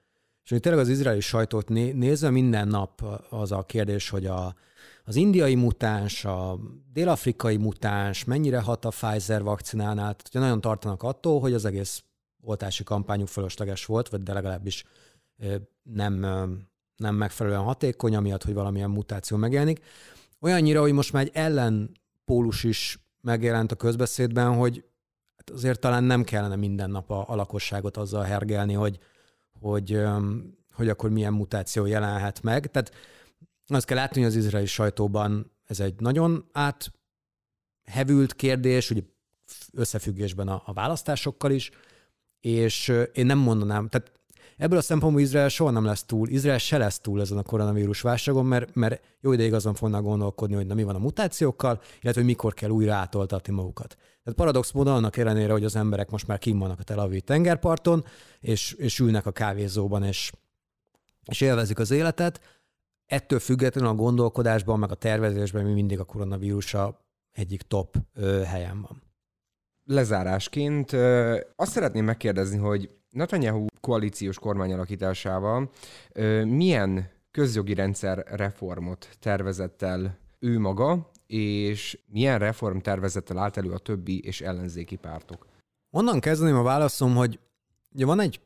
És 0.43 0.49
hogy 0.49 0.59
tényleg 0.59 0.81
az 0.81 0.89
izraeli 0.89 1.19
sajtót 1.19 1.69
né, 1.69 1.91
nézve 1.91 2.29
minden 2.29 2.67
nap 2.67 3.03
az 3.29 3.51
a 3.51 3.63
kérdés, 3.63 4.09
hogy 4.09 4.25
a, 4.25 4.55
az 5.03 5.15
indiai 5.15 5.55
mutáns, 5.55 6.25
a 6.25 6.59
dél-afrikai 6.93 7.57
mutáns 7.57 8.23
mennyire 8.23 8.59
hat 8.59 8.85
a 8.85 8.89
Pfizer 8.89 9.43
vakcinánál. 9.43 9.95
Tehát 9.95 10.27
ugye 10.29 10.39
nagyon 10.39 10.61
tartanak 10.61 11.03
attól, 11.03 11.39
hogy 11.39 11.53
az 11.53 11.65
egész 11.65 12.03
oltási 12.41 12.83
kampányuk 12.83 13.27
fölösleges 13.27 13.85
volt, 13.85 14.09
vagy 14.09 14.23
de 14.23 14.33
legalábbis 14.33 14.83
nem, 15.83 16.25
nem 16.97 17.15
megfelelően 17.15 17.61
hatékony, 17.61 18.15
amiatt, 18.15 18.43
hogy 18.43 18.53
valamilyen 18.53 18.89
mutáció 18.89 19.37
megjelenik. 19.37 19.79
Olyannyira, 20.39 20.81
hogy 20.81 20.91
most 20.91 21.13
már 21.13 21.23
egy 21.23 21.31
ellenpólus 21.33 22.63
is 22.63 22.99
megjelent 23.21 23.71
a 23.71 23.75
közbeszédben, 23.75 24.55
hogy 24.55 24.83
hát 25.37 25.49
azért 25.49 25.79
talán 25.79 26.03
nem 26.03 26.23
kellene 26.23 26.55
minden 26.55 26.89
nap 26.89 27.11
a, 27.11 27.29
a 27.29 27.35
lakosságot 27.35 27.97
azzal 27.97 28.23
hergelni, 28.23 28.73
hogy, 28.73 28.99
hogy, 29.59 30.01
hogy 30.73 30.89
akkor 30.89 31.09
milyen 31.09 31.33
mutáció 31.33 31.85
jelenhet 31.85 32.43
meg. 32.43 32.71
Tehát 32.71 32.91
azt 33.67 33.85
kell 33.85 33.97
látni, 33.97 34.21
hogy 34.21 34.29
az 34.29 34.35
izraeli 34.35 34.65
sajtóban 34.65 35.51
ez 35.65 35.79
egy 35.79 35.99
nagyon 35.99 36.49
áthevült 36.51 38.33
kérdés, 38.33 38.89
ugye 38.89 39.01
összefüggésben 39.73 40.47
a, 40.47 40.61
a 40.65 40.73
választásokkal 40.73 41.51
is, 41.51 41.71
és 42.39 42.93
én 43.13 43.25
nem 43.25 43.37
mondanám, 43.37 43.87
tehát 43.87 44.11
Ebből 44.57 44.77
a 44.77 44.81
szempontból 44.81 45.21
Izrael 45.21 45.49
soha 45.49 45.71
nem 45.71 45.85
lesz 45.85 46.03
túl, 46.03 46.29
Izrael 46.29 46.57
se 46.57 46.77
lesz 46.77 46.99
túl 46.99 47.21
ezen 47.21 47.37
a 47.37 47.43
koronavírus 47.43 48.01
válságon, 48.01 48.45
mert, 48.45 48.75
mert 48.75 49.01
jó 49.21 49.31
ideig 49.31 49.53
azon 49.53 49.73
fognak 49.73 50.03
gondolkodni, 50.03 50.55
hogy 50.55 50.67
na 50.67 50.73
mi 50.73 50.83
van 50.83 50.95
a 50.95 50.99
mutációkkal, 50.99 51.81
illetve 52.01 52.21
hogy 52.21 52.29
mikor 52.29 52.53
kell 52.53 52.69
újra 52.69 52.93
átoltatni 52.93 53.53
magukat. 53.53 53.95
Tehát 54.23 54.39
paradox 54.39 54.71
módon 54.71 54.95
annak 54.95 55.17
ellenére, 55.17 55.51
hogy 55.51 55.63
az 55.63 55.75
emberek 55.75 56.09
most 56.09 56.27
már 56.27 56.37
kim 56.37 56.59
vannak 56.59 56.79
a 56.79 56.83
Tel 56.83 56.99
Aviv 56.99 57.21
tengerparton, 57.21 58.05
és, 58.39 58.71
és 58.71 58.99
ülnek 58.99 59.25
a 59.25 59.31
kávézóban, 59.31 60.03
és, 60.03 60.31
és 61.25 61.41
élvezik 61.41 61.79
az 61.79 61.91
életet, 61.91 62.41
ettől 63.05 63.39
függetlenül 63.39 63.89
a 63.89 63.95
gondolkodásban, 63.95 64.79
meg 64.79 64.91
a 64.91 64.95
tervezésben 64.95 65.65
mi 65.65 65.73
mindig 65.73 65.99
a 65.99 66.03
koronavírusa 66.03 67.05
egyik 67.31 67.61
top 67.61 67.95
ö, 68.13 68.41
helyen 68.41 68.81
van. 68.81 69.01
lezárásként 69.85 70.91
azt 71.55 71.71
szeretném 71.71 72.05
megkérdezni, 72.05 72.57
hogy 72.57 72.89
Netanyahu 73.15 73.65
koalíciós 73.81 74.39
kormányalakításával 74.39 75.69
milyen 76.43 77.09
közjogi 77.31 77.73
rendszer 77.73 78.25
reformot 78.27 79.09
tervezett 79.19 79.81
el 79.81 80.17
ő 80.39 80.59
maga, 80.59 81.11
és 81.27 81.99
milyen 82.07 82.39
reform 82.39 82.77
tervezettel 82.77 83.37
állt 83.37 83.57
elő 83.57 83.71
a 83.71 83.77
többi 83.77 84.19
és 84.19 84.41
ellenzéki 84.41 84.95
pártok? 84.95 85.45
Onnan 85.89 86.19
kezdeném 86.19 86.55
a 86.55 86.63
válaszom, 86.63 87.15
hogy 87.15 87.39
ugye 87.93 88.05
van 88.05 88.19
egy 88.19 88.41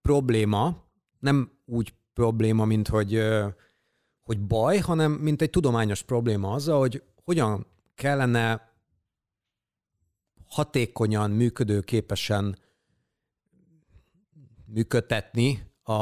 probléma, 0.00 0.84
nem 1.18 1.50
úgy 1.64 1.94
probléma, 2.12 2.64
mint 2.64 2.88
hogy, 2.88 3.22
hogy 4.22 4.40
baj, 4.40 4.78
hanem 4.78 5.12
mint 5.12 5.42
egy 5.42 5.50
tudományos 5.50 6.02
probléma 6.02 6.52
az, 6.52 6.66
hogy 6.66 7.02
hogyan 7.24 7.66
kellene 7.94 8.72
hatékonyan, 10.48 11.30
működőképesen 11.30 12.64
működtetni 14.66 15.72
a, 15.82 15.92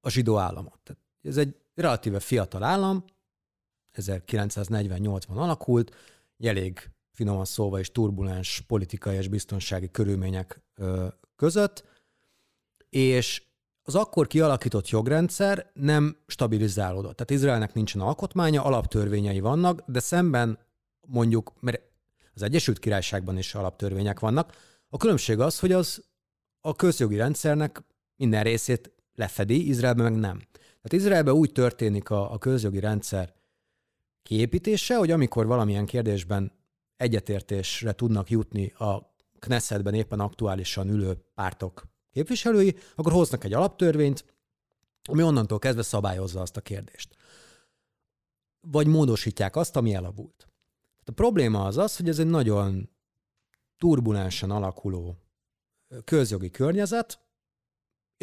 a 0.00 0.08
zsidó 0.08 0.38
államot. 0.38 0.78
Tehát 0.82 1.02
ez 1.22 1.36
egy 1.36 1.56
relatíve 1.74 2.20
fiatal 2.20 2.62
állam, 2.62 3.04
1948-ban 3.92 5.36
alakult, 5.36 5.94
elég 6.38 6.90
finoman 7.12 7.44
szólva 7.44 7.78
is 7.78 7.90
turbulens 7.90 8.60
politikai 8.60 9.16
és 9.16 9.28
biztonsági 9.28 9.90
körülmények 9.90 10.62
között, 11.36 11.84
és 12.88 13.42
az 13.82 13.94
akkor 13.94 14.26
kialakított 14.26 14.88
jogrendszer 14.88 15.70
nem 15.74 16.16
stabilizálódott. 16.26 17.16
Tehát 17.16 17.30
Izraelnek 17.30 17.74
nincsen 17.74 18.00
alkotmánya, 18.00 18.64
alaptörvényei 18.64 19.40
vannak, 19.40 19.82
de 19.86 20.00
szemben 20.00 20.58
mondjuk, 21.06 21.52
mert 21.60 21.82
az 22.34 22.42
Egyesült 22.42 22.78
Királyságban 22.78 23.38
is 23.38 23.54
alaptörvények 23.54 24.20
vannak, 24.20 24.52
a 24.88 24.96
különbség 24.96 25.40
az, 25.40 25.58
hogy 25.58 25.72
az 25.72 26.04
a 26.60 26.74
közjogi 26.74 27.16
rendszernek 27.16 27.82
minden 28.16 28.42
részét 28.42 28.92
lefedi, 29.14 29.68
Izraelben 29.68 30.12
meg 30.12 30.20
nem. 30.20 30.38
Tehát 30.52 30.92
Izraelben 30.92 31.34
úgy 31.34 31.52
történik 31.52 32.10
a, 32.10 32.32
a 32.32 32.38
közjogi 32.38 32.80
rendszer 32.80 33.34
kiépítése, 34.22 34.96
hogy 34.96 35.10
amikor 35.10 35.46
valamilyen 35.46 35.86
kérdésben 35.86 36.52
egyetértésre 36.96 37.92
tudnak 37.92 38.30
jutni 38.30 38.66
a 38.66 39.14
Knessetben 39.38 39.94
éppen 39.94 40.20
aktuálisan 40.20 40.88
ülő 40.88 41.24
pártok 41.34 41.86
képviselői, 42.10 42.76
akkor 42.94 43.12
hoznak 43.12 43.44
egy 43.44 43.52
alaptörvényt, 43.52 44.24
ami 45.08 45.22
onnantól 45.22 45.58
kezdve 45.58 45.82
szabályozza 45.82 46.40
azt 46.40 46.56
a 46.56 46.60
kérdést. 46.60 47.16
Vagy 48.60 48.86
módosítják 48.86 49.56
azt, 49.56 49.76
ami 49.76 49.94
elavult. 49.94 50.48
A 51.04 51.12
probléma 51.12 51.64
az 51.64 51.76
az, 51.76 51.96
hogy 51.96 52.08
ez 52.08 52.18
egy 52.18 52.26
nagyon 52.26 52.90
turbulensen 53.78 54.50
alakuló 54.50 55.16
közjogi 56.04 56.50
környezet, 56.50 57.20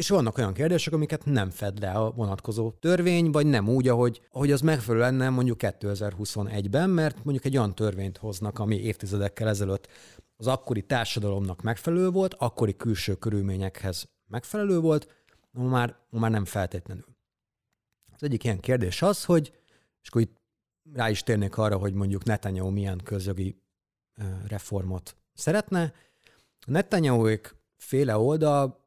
és 0.00 0.08
vannak 0.08 0.38
olyan 0.38 0.52
kérdések, 0.52 0.92
amiket 0.92 1.24
nem 1.24 1.50
fed 1.50 1.78
le 1.80 1.90
a 1.90 2.10
vonatkozó 2.10 2.70
törvény, 2.70 3.30
vagy 3.30 3.46
nem 3.46 3.68
úgy, 3.68 3.88
ahogy, 3.88 4.20
ahogy 4.30 4.52
az 4.52 4.60
megfelelő 4.60 5.02
lenne 5.02 5.28
mondjuk 5.28 5.58
2021-ben, 5.60 6.90
mert 6.90 7.24
mondjuk 7.24 7.44
egy 7.44 7.56
olyan 7.56 7.74
törvényt 7.74 8.16
hoznak, 8.16 8.58
ami 8.58 8.76
évtizedekkel 8.76 9.48
ezelőtt 9.48 9.88
az 10.36 10.46
akkori 10.46 10.82
társadalomnak 10.82 11.62
megfelelő 11.62 12.10
volt, 12.10 12.34
akkori 12.34 12.76
külső 12.76 13.14
körülményekhez 13.14 14.08
megfelelő 14.26 14.78
volt, 14.78 15.26
ma 15.50 15.68
már, 15.68 15.96
ma 16.10 16.18
már 16.18 16.30
nem 16.30 16.44
feltétlenül. 16.44 17.06
Az 18.14 18.22
egyik 18.22 18.44
ilyen 18.44 18.60
kérdés 18.60 19.02
az, 19.02 19.24
hogy, 19.24 19.52
és 20.02 20.08
akkor 20.08 20.20
itt 20.20 20.40
rá 20.92 21.10
is 21.10 21.22
térnék 21.22 21.56
arra, 21.56 21.76
hogy 21.76 21.92
mondjuk 21.92 22.24
Netanyahu 22.24 22.70
milyen 22.70 23.00
közjogi 23.04 23.62
reformot 24.48 25.16
szeretne. 25.34 25.92
A 26.66 26.70
netanyahu 26.70 27.34
féle 27.76 28.16
oldal 28.16 28.80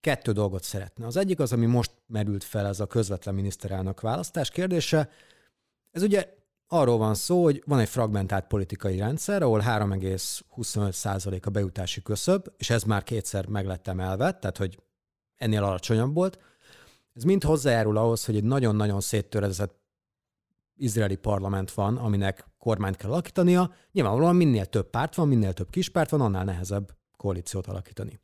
kettő 0.00 0.32
dolgot 0.32 0.62
szeretne. 0.62 1.06
Az 1.06 1.16
egyik 1.16 1.40
az, 1.40 1.52
ami 1.52 1.66
most 1.66 1.92
merült 2.06 2.44
fel, 2.44 2.66
ez 2.66 2.80
a 2.80 2.86
közvetlen 2.86 3.34
miniszterelnök 3.34 4.00
választás 4.00 4.50
kérdése. 4.50 5.08
Ez 5.90 6.02
ugye 6.02 6.34
arról 6.66 6.98
van 6.98 7.14
szó, 7.14 7.42
hogy 7.42 7.62
van 7.66 7.78
egy 7.78 7.88
fragmentált 7.88 8.46
politikai 8.46 8.98
rendszer, 8.98 9.42
ahol 9.42 9.60
3,25% 9.60 11.42
a 11.46 11.50
bejutási 11.50 12.02
köszöb, 12.02 12.46
és 12.56 12.70
ez 12.70 12.82
már 12.82 13.02
kétszer 13.02 13.46
meg 13.46 13.66
lett 13.66 13.88
emelve, 13.88 14.32
tehát 14.32 14.56
hogy 14.56 14.78
ennél 15.36 15.64
alacsonyabb 15.64 16.14
volt. 16.14 16.38
Ez 17.14 17.22
mind 17.22 17.42
hozzájárul 17.42 17.96
ahhoz, 17.96 18.24
hogy 18.24 18.36
egy 18.36 18.44
nagyon-nagyon 18.44 19.00
széttörezett 19.00 19.76
izraeli 20.76 21.16
parlament 21.16 21.72
van, 21.72 21.96
aminek 21.96 22.46
kormányt 22.58 22.96
kell 22.96 23.10
alakítania. 23.10 23.74
Nyilvánvalóan 23.92 24.36
minél 24.36 24.66
több 24.66 24.90
párt 24.90 25.14
van, 25.14 25.28
minél 25.28 25.52
több 25.52 25.70
kispárt 25.70 26.10
van, 26.10 26.20
annál 26.20 26.44
nehezebb 26.44 26.96
koalíciót 27.16 27.66
alakítani. 27.66 28.20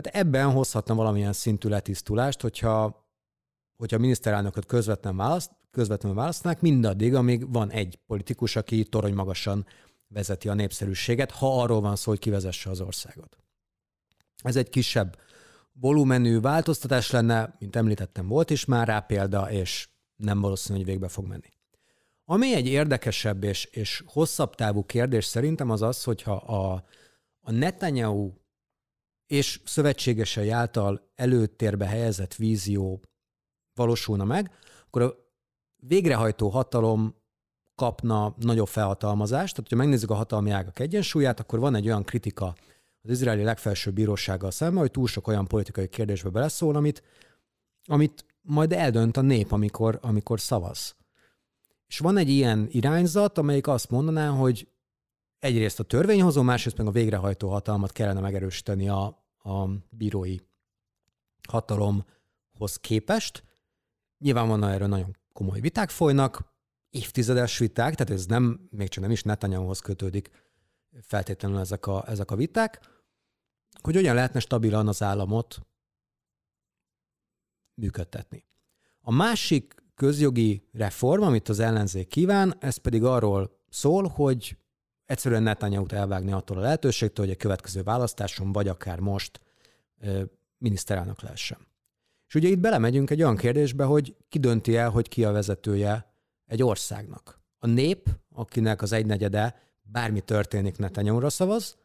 Tehát 0.00 0.26
ebben 0.26 0.50
hozhatna 0.50 0.94
valamilyen 0.94 1.32
szintű 1.32 1.68
letisztulást, 1.68 2.40
hogyha, 2.40 3.06
hogyha 3.76 3.96
a 3.96 4.00
miniszterelnököt 4.00 4.66
közvetlen 4.66 5.16
választ, 5.16 5.50
közvetlenül 5.70 6.18
választanák, 6.18 6.60
mindaddig, 6.60 7.14
amíg 7.14 7.52
van 7.52 7.70
egy 7.70 7.98
politikus, 8.06 8.56
aki 8.56 8.84
torony 8.84 9.14
magasan 9.14 9.66
vezeti 10.08 10.48
a 10.48 10.54
népszerűséget, 10.54 11.30
ha 11.30 11.62
arról 11.62 11.80
van 11.80 11.96
szó, 11.96 12.10
hogy 12.10 12.20
kivezesse 12.20 12.70
az 12.70 12.80
országot. 12.80 13.38
Ez 14.42 14.56
egy 14.56 14.68
kisebb 14.68 15.18
volumenű 15.72 16.40
változtatás 16.40 17.10
lenne, 17.10 17.56
mint 17.58 17.76
említettem, 17.76 18.28
volt 18.28 18.50
is 18.50 18.64
már 18.64 18.86
rá 18.86 19.00
példa, 19.00 19.50
és 19.50 19.88
nem 20.16 20.40
valószínű, 20.40 20.78
hogy 20.78 20.86
végbe 20.86 21.08
fog 21.08 21.26
menni. 21.26 21.52
Ami 22.24 22.54
egy 22.54 22.66
érdekesebb 22.66 23.44
és, 23.44 23.64
és 23.64 24.02
hosszabb 24.06 24.54
távú 24.54 24.84
kérdés 24.84 25.24
szerintem 25.24 25.70
az 25.70 25.82
az, 25.82 26.04
hogyha 26.04 26.32
a, 26.32 26.84
a 27.40 27.50
Netanyahu 27.50 28.32
és 29.28 29.60
szövetségesei 29.64 30.50
által 30.50 31.10
előtérbe 31.14 31.86
helyezett 31.86 32.34
vízió 32.34 33.02
valósulna 33.74 34.24
meg, 34.24 34.50
akkor 34.86 35.02
a 35.02 35.14
végrehajtó 35.76 36.48
hatalom 36.48 37.14
kapna 37.74 38.34
nagyobb 38.38 38.68
felhatalmazást. 38.68 39.54
Tehát, 39.54 39.70
ha 39.70 39.76
megnézzük 39.76 40.10
a 40.10 40.14
hatalmi 40.14 40.50
ágak 40.50 40.78
egyensúlyát, 40.78 41.40
akkor 41.40 41.58
van 41.58 41.74
egy 41.74 41.86
olyan 41.86 42.04
kritika 42.04 42.54
az 43.02 43.10
izraeli 43.10 43.42
legfelsőbb 43.42 43.94
bírósággal 43.94 44.50
szemben, 44.50 44.80
hogy 44.80 44.90
túl 44.90 45.06
sok 45.06 45.26
olyan 45.26 45.46
politikai 45.46 45.88
kérdésbe 45.88 46.28
beleszól, 46.28 46.76
amit, 46.76 47.02
amit 47.84 48.24
majd 48.42 48.72
eldönt 48.72 49.16
a 49.16 49.20
nép, 49.20 49.52
amikor, 49.52 49.98
amikor 50.02 50.40
szavaz. 50.40 50.96
És 51.86 51.98
van 51.98 52.16
egy 52.16 52.28
ilyen 52.28 52.68
irányzat, 52.70 53.38
amelyik 53.38 53.66
azt 53.66 53.90
mondaná, 53.90 54.28
hogy 54.28 54.68
egyrészt 55.38 55.80
a 55.80 55.82
törvényhozó, 55.82 56.42
másrészt 56.42 56.76
meg 56.76 56.86
a 56.86 56.90
végrehajtó 56.90 57.48
hatalmat 57.48 57.92
kellene 57.92 58.20
megerősíteni 58.20 58.88
a, 58.88 59.04
a 59.38 59.68
bírói 59.90 60.36
hatalomhoz 61.48 62.76
képest. 62.80 63.44
Van 64.18 64.64
erről 64.64 64.88
nagyon 64.88 65.16
komoly 65.32 65.60
viták 65.60 65.90
folynak, 65.90 66.56
évtizedes 66.90 67.58
viták, 67.58 67.94
tehát 67.94 68.12
ez 68.12 68.26
nem, 68.26 68.68
még 68.70 68.88
csak 68.88 69.02
nem 69.02 69.12
is 69.12 69.22
Netanyahuhoz 69.22 69.80
kötődik 69.80 70.30
feltétlenül 71.00 71.58
ezek 71.58 71.86
a, 71.86 72.08
ezek 72.08 72.30
a 72.30 72.36
viták, 72.36 72.80
hogy 73.80 73.94
hogyan 73.94 74.14
lehetne 74.14 74.40
stabilan 74.40 74.88
az 74.88 75.02
államot 75.02 75.60
működtetni. 77.74 78.46
A 79.00 79.12
másik 79.12 79.74
közjogi 79.94 80.68
reform, 80.72 81.22
amit 81.22 81.48
az 81.48 81.58
ellenzék 81.58 82.08
kíván, 82.08 82.56
ez 82.60 82.76
pedig 82.76 83.04
arról 83.04 83.60
szól, 83.68 84.08
hogy 84.08 84.56
egyszerűen 85.08 85.42
Netanyahu-t 85.42 85.92
elvágni 85.92 86.32
attól 86.32 86.58
a 86.58 86.60
lehetőségtől, 86.60 87.26
hogy 87.26 87.34
a 87.34 87.38
következő 87.38 87.82
választáson, 87.82 88.52
vagy 88.52 88.68
akár 88.68 88.98
most 88.98 89.40
miniszterelnök 90.58 91.22
lehessen. 91.22 91.58
És 92.26 92.34
ugye 92.34 92.48
itt 92.48 92.58
belemegyünk 92.58 93.10
egy 93.10 93.22
olyan 93.22 93.36
kérdésbe, 93.36 93.84
hogy 93.84 94.16
ki 94.28 94.38
dönti 94.38 94.76
el, 94.76 94.90
hogy 94.90 95.08
ki 95.08 95.24
a 95.24 95.32
vezetője 95.32 96.12
egy 96.46 96.62
országnak. 96.62 97.40
A 97.58 97.66
nép, 97.66 98.08
akinek 98.34 98.82
az 98.82 98.92
egynegyede 98.92 99.62
bármi 99.82 100.20
történik 100.20 100.78
Netanyahu-ra 100.78 101.28
szavaz, 101.28 101.76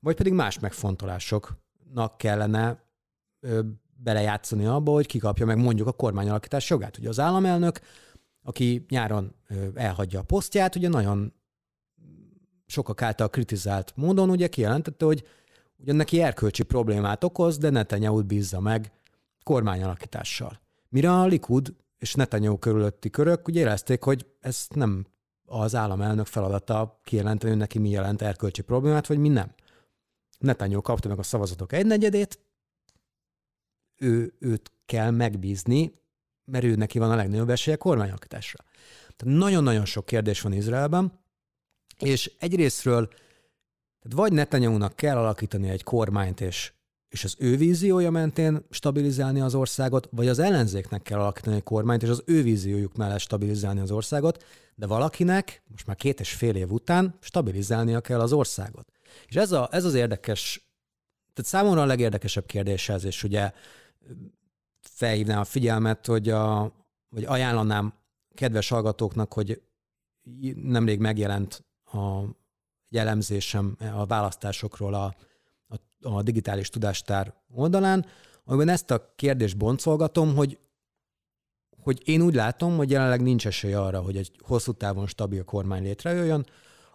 vagy 0.00 0.16
pedig 0.16 0.32
más 0.32 0.58
megfontolásoknak 0.58 2.16
kellene 2.16 2.84
ö, 3.40 3.60
belejátszani 3.96 4.64
abba, 4.66 4.92
hogy 4.92 5.06
kikapja 5.06 5.46
meg 5.46 5.58
mondjuk 5.58 5.86
a 5.86 5.92
kormányalakítás 5.92 6.70
jogát. 6.70 6.98
Ugye 6.98 7.08
az 7.08 7.20
államelnök, 7.20 7.80
aki 8.42 8.84
nyáron 8.88 9.34
elhagyja 9.74 10.20
a 10.20 10.22
posztját, 10.22 10.76
ugye 10.76 10.88
nagyon 10.88 11.39
sokak 12.70 13.02
által 13.02 13.28
kritizált 13.28 13.92
módon 13.96 14.30
ugye 14.30 14.48
kijelentette, 14.48 15.04
hogy 15.04 15.26
ugyan 15.76 15.96
neki 15.96 16.22
erkölcsi 16.22 16.62
problémát 16.62 17.24
okoz, 17.24 17.58
de 17.58 17.70
Netanyahu 17.70 18.22
bízza 18.22 18.60
meg 18.60 18.92
kormányalakítással. 19.42 20.60
Mire 20.88 21.12
a 21.12 21.26
Likud 21.26 21.74
és 21.98 22.14
Netanyahu 22.14 22.58
körülötti 22.58 23.10
körök 23.10 23.48
úgy 23.48 23.56
érezték, 23.56 24.02
hogy 24.02 24.26
ez 24.40 24.66
nem 24.74 25.06
az 25.44 25.74
államelnök 25.74 26.26
feladata 26.26 27.00
kijelenteni, 27.04 27.50
hogy 27.50 27.60
neki 27.60 27.78
mi 27.78 27.90
jelent 27.90 28.22
erkölcsi 28.22 28.62
problémát, 28.62 29.06
vagy 29.06 29.18
mi 29.18 29.28
nem. 29.28 29.54
Netanyahu 30.38 30.82
kapta 30.82 31.08
meg 31.08 31.18
a 31.18 31.22
szavazatok 31.22 31.72
egynegyedét, 31.72 32.38
ő, 33.96 34.34
őt 34.38 34.72
kell 34.86 35.10
megbízni, 35.10 35.92
mert 36.44 36.64
ő 36.64 36.74
neki 36.74 36.98
van 36.98 37.10
a 37.10 37.14
legnagyobb 37.14 37.50
esélye 37.50 37.76
kormányalakításra. 37.76 38.64
Tehát 39.16 39.38
nagyon-nagyon 39.38 39.84
sok 39.84 40.06
kérdés 40.06 40.40
van 40.40 40.52
Izraelben, 40.52 41.19
és 42.00 42.32
egyrésztről 42.38 43.08
Tehát 44.00 44.16
vagy 44.16 44.32
Netanyahu-nak 44.32 44.96
kell 44.96 45.16
alakítani 45.16 45.68
egy 45.68 45.82
kormányt, 45.82 46.40
és, 46.40 46.72
és 47.08 47.24
az 47.24 47.34
ő 47.38 47.56
víziója 47.56 48.10
mentén 48.10 48.66
stabilizálni 48.70 49.40
az 49.40 49.54
országot, 49.54 50.08
vagy 50.10 50.28
az 50.28 50.38
ellenzéknek 50.38 51.02
kell 51.02 51.18
alakítani 51.18 51.56
egy 51.56 51.62
kormányt, 51.62 52.02
és 52.02 52.08
az 52.08 52.22
ő 52.26 52.42
víziójuk 52.42 52.96
mellett 52.96 53.18
stabilizálni 53.18 53.80
az 53.80 53.90
országot, 53.90 54.44
de 54.74 54.86
valakinek 54.86 55.62
most 55.70 55.86
már 55.86 55.96
két 55.96 56.20
és 56.20 56.32
fél 56.32 56.56
év 56.56 56.72
után 56.72 57.16
stabilizálnia 57.20 58.00
kell 58.00 58.20
az 58.20 58.32
országot. 58.32 58.92
És 59.26 59.36
ez, 59.36 59.52
a, 59.52 59.68
ez 59.72 59.84
az 59.84 59.94
érdekes, 59.94 60.70
tehát 61.32 61.50
számomra 61.50 61.82
a 61.82 61.86
legérdekesebb 61.86 62.46
kérdés 62.46 62.88
ez, 62.88 63.04
és 63.04 63.24
ugye 63.24 63.52
felhívnám 64.80 65.38
a 65.38 65.44
figyelmet, 65.44 66.06
hogy 66.06 66.28
a, 66.28 66.72
vagy 67.08 67.24
ajánlanám 67.24 67.94
kedves 68.34 68.68
hallgatóknak, 68.68 69.32
hogy 69.32 69.62
nemrég 70.54 70.98
megjelent 70.98 71.64
a 71.92 72.38
egy 72.90 72.98
elemzésem 72.98 73.76
a 73.94 74.06
választásokról 74.06 74.94
a, 74.94 75.14
a, 75.68 75.76
a 76.00 76.22
digitális 76.22 76.68
tudástár 76.68 77.34
oldalán, 77.54 78.06
amiben 78.44 78.68
ezt 78.68 78.90
a 78.90 79.12
kérdést 79.16 79.56
boncolgatom, 79.56 80.34
hogy, 80.34 80.58
hogy 81.82 82.08
én 82.08 82.22
úgy 82.22 82.34
látom, 82.34 82.76
hogy 82.76 82.90
jelenleg 82.90 83.22
nincs 83.22 83.46
esély 83.46 83.72
arra, 83.72 84.00
hogy 84.00 84.16
egy 84.16 84.30
hosszú 84.38 84.72
távon 84.72 85.06
stabil 85.06 85.44
kormány 85.44 85.82
létrejöjjön, 85.82 86.46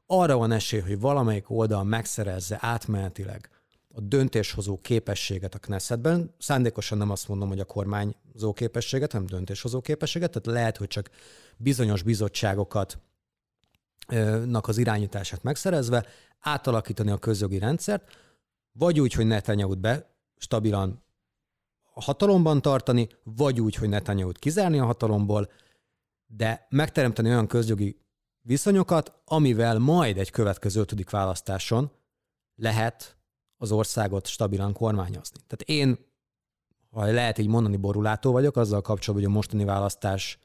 arra 0.06 0.38
van 0.38 0.52
esély, 0.52 0.80
hogy 0.80 1.00
valamelyik 1.00 1.50
oldal 1.50 1.84
megszerezze 1.84 2.58
átmenetileg 2.62 3.50
a 3.94 4.02
döntéshozó 4.02 4.78
képességet 4.82 5.56
a 5.56 5.60
Knessetben. 5.60 6.34
Szándékosan 6.38 6.98
nem 6.98 7.10
azt 7.10 7.28
mondom, 7.28 7.48
hogy 7.48 7.60
a 7.60 7.66
kormányzó 7.66 8.54
képességet, 8.54 9.12
hanem 9.12 9.28
döntéshozó 9.28 9.82
képességet, 9.82 10.32
tehát 10.32 10.60
lehet, 10.60 10.78
hogy 10.78 10.88
csak 10.88 11.10
bizonyos 11.58 12.04
bizottságokat 12.04 12.98
nak 14.46 14.68
az 14.68 14.78
irányítását 14.78 15.44
megszerezve, 15.44 16.06
átalakítani 16.40 17.12
a 17.12 17.18
közjogi 17.18 17.60
rendszert, 17.60 18.16
vagy 18.72 19.00
úgy, 19.00 19.14
hogy 19.14 19.26
Netanyahu-t 19.26 19.80
be 19.80 20.16
stabilan 20.38 21.04
a 21.94 22.02
hatalomban 22.02 22.62
tartani, 22.62 23.10
vagy 23.24 23.62
úgy, 23.62 23.76
hogy 23.76 23.90
Netanyahu-t 23.90 24.40
kizárni 24.40 24.80
a 24.80 24.86
hatalomból, 24.86 25.50
de 26.26 26.68
megteremteni 26.70 27.30
olyan 27.30 27.48
közjogi 27.48 28.00
viszonyokat, 28.42 29.22
amivel 29.26 29.80
majd 29.80 30.18
egy 30.18 30.30
következő 30.30 30.80
ötödik 30.80 31.10
választáson 31.10 31.92
lehet 32.56 33.18
az 33.58 33.72
országot 33.72 34.28
stabilan 34.28 34.74
kormányozni. 34.74 35.40
Tehát 35.48 35.62
én, 35.62 35.98
ha 36.90 37.06
lehet 37.06 37.38
így 37.38 37.48
mondani, 37.48 37.78
borulátó 37.78 38.32
vagyok, 38.32 38.58
azzal 38.58 38.82
kapcsolatban, 38.82 39.26
hogy 39.26 39.36
a 39.36 39.36
mostani 39.36 39.64
választás 39.64 40.40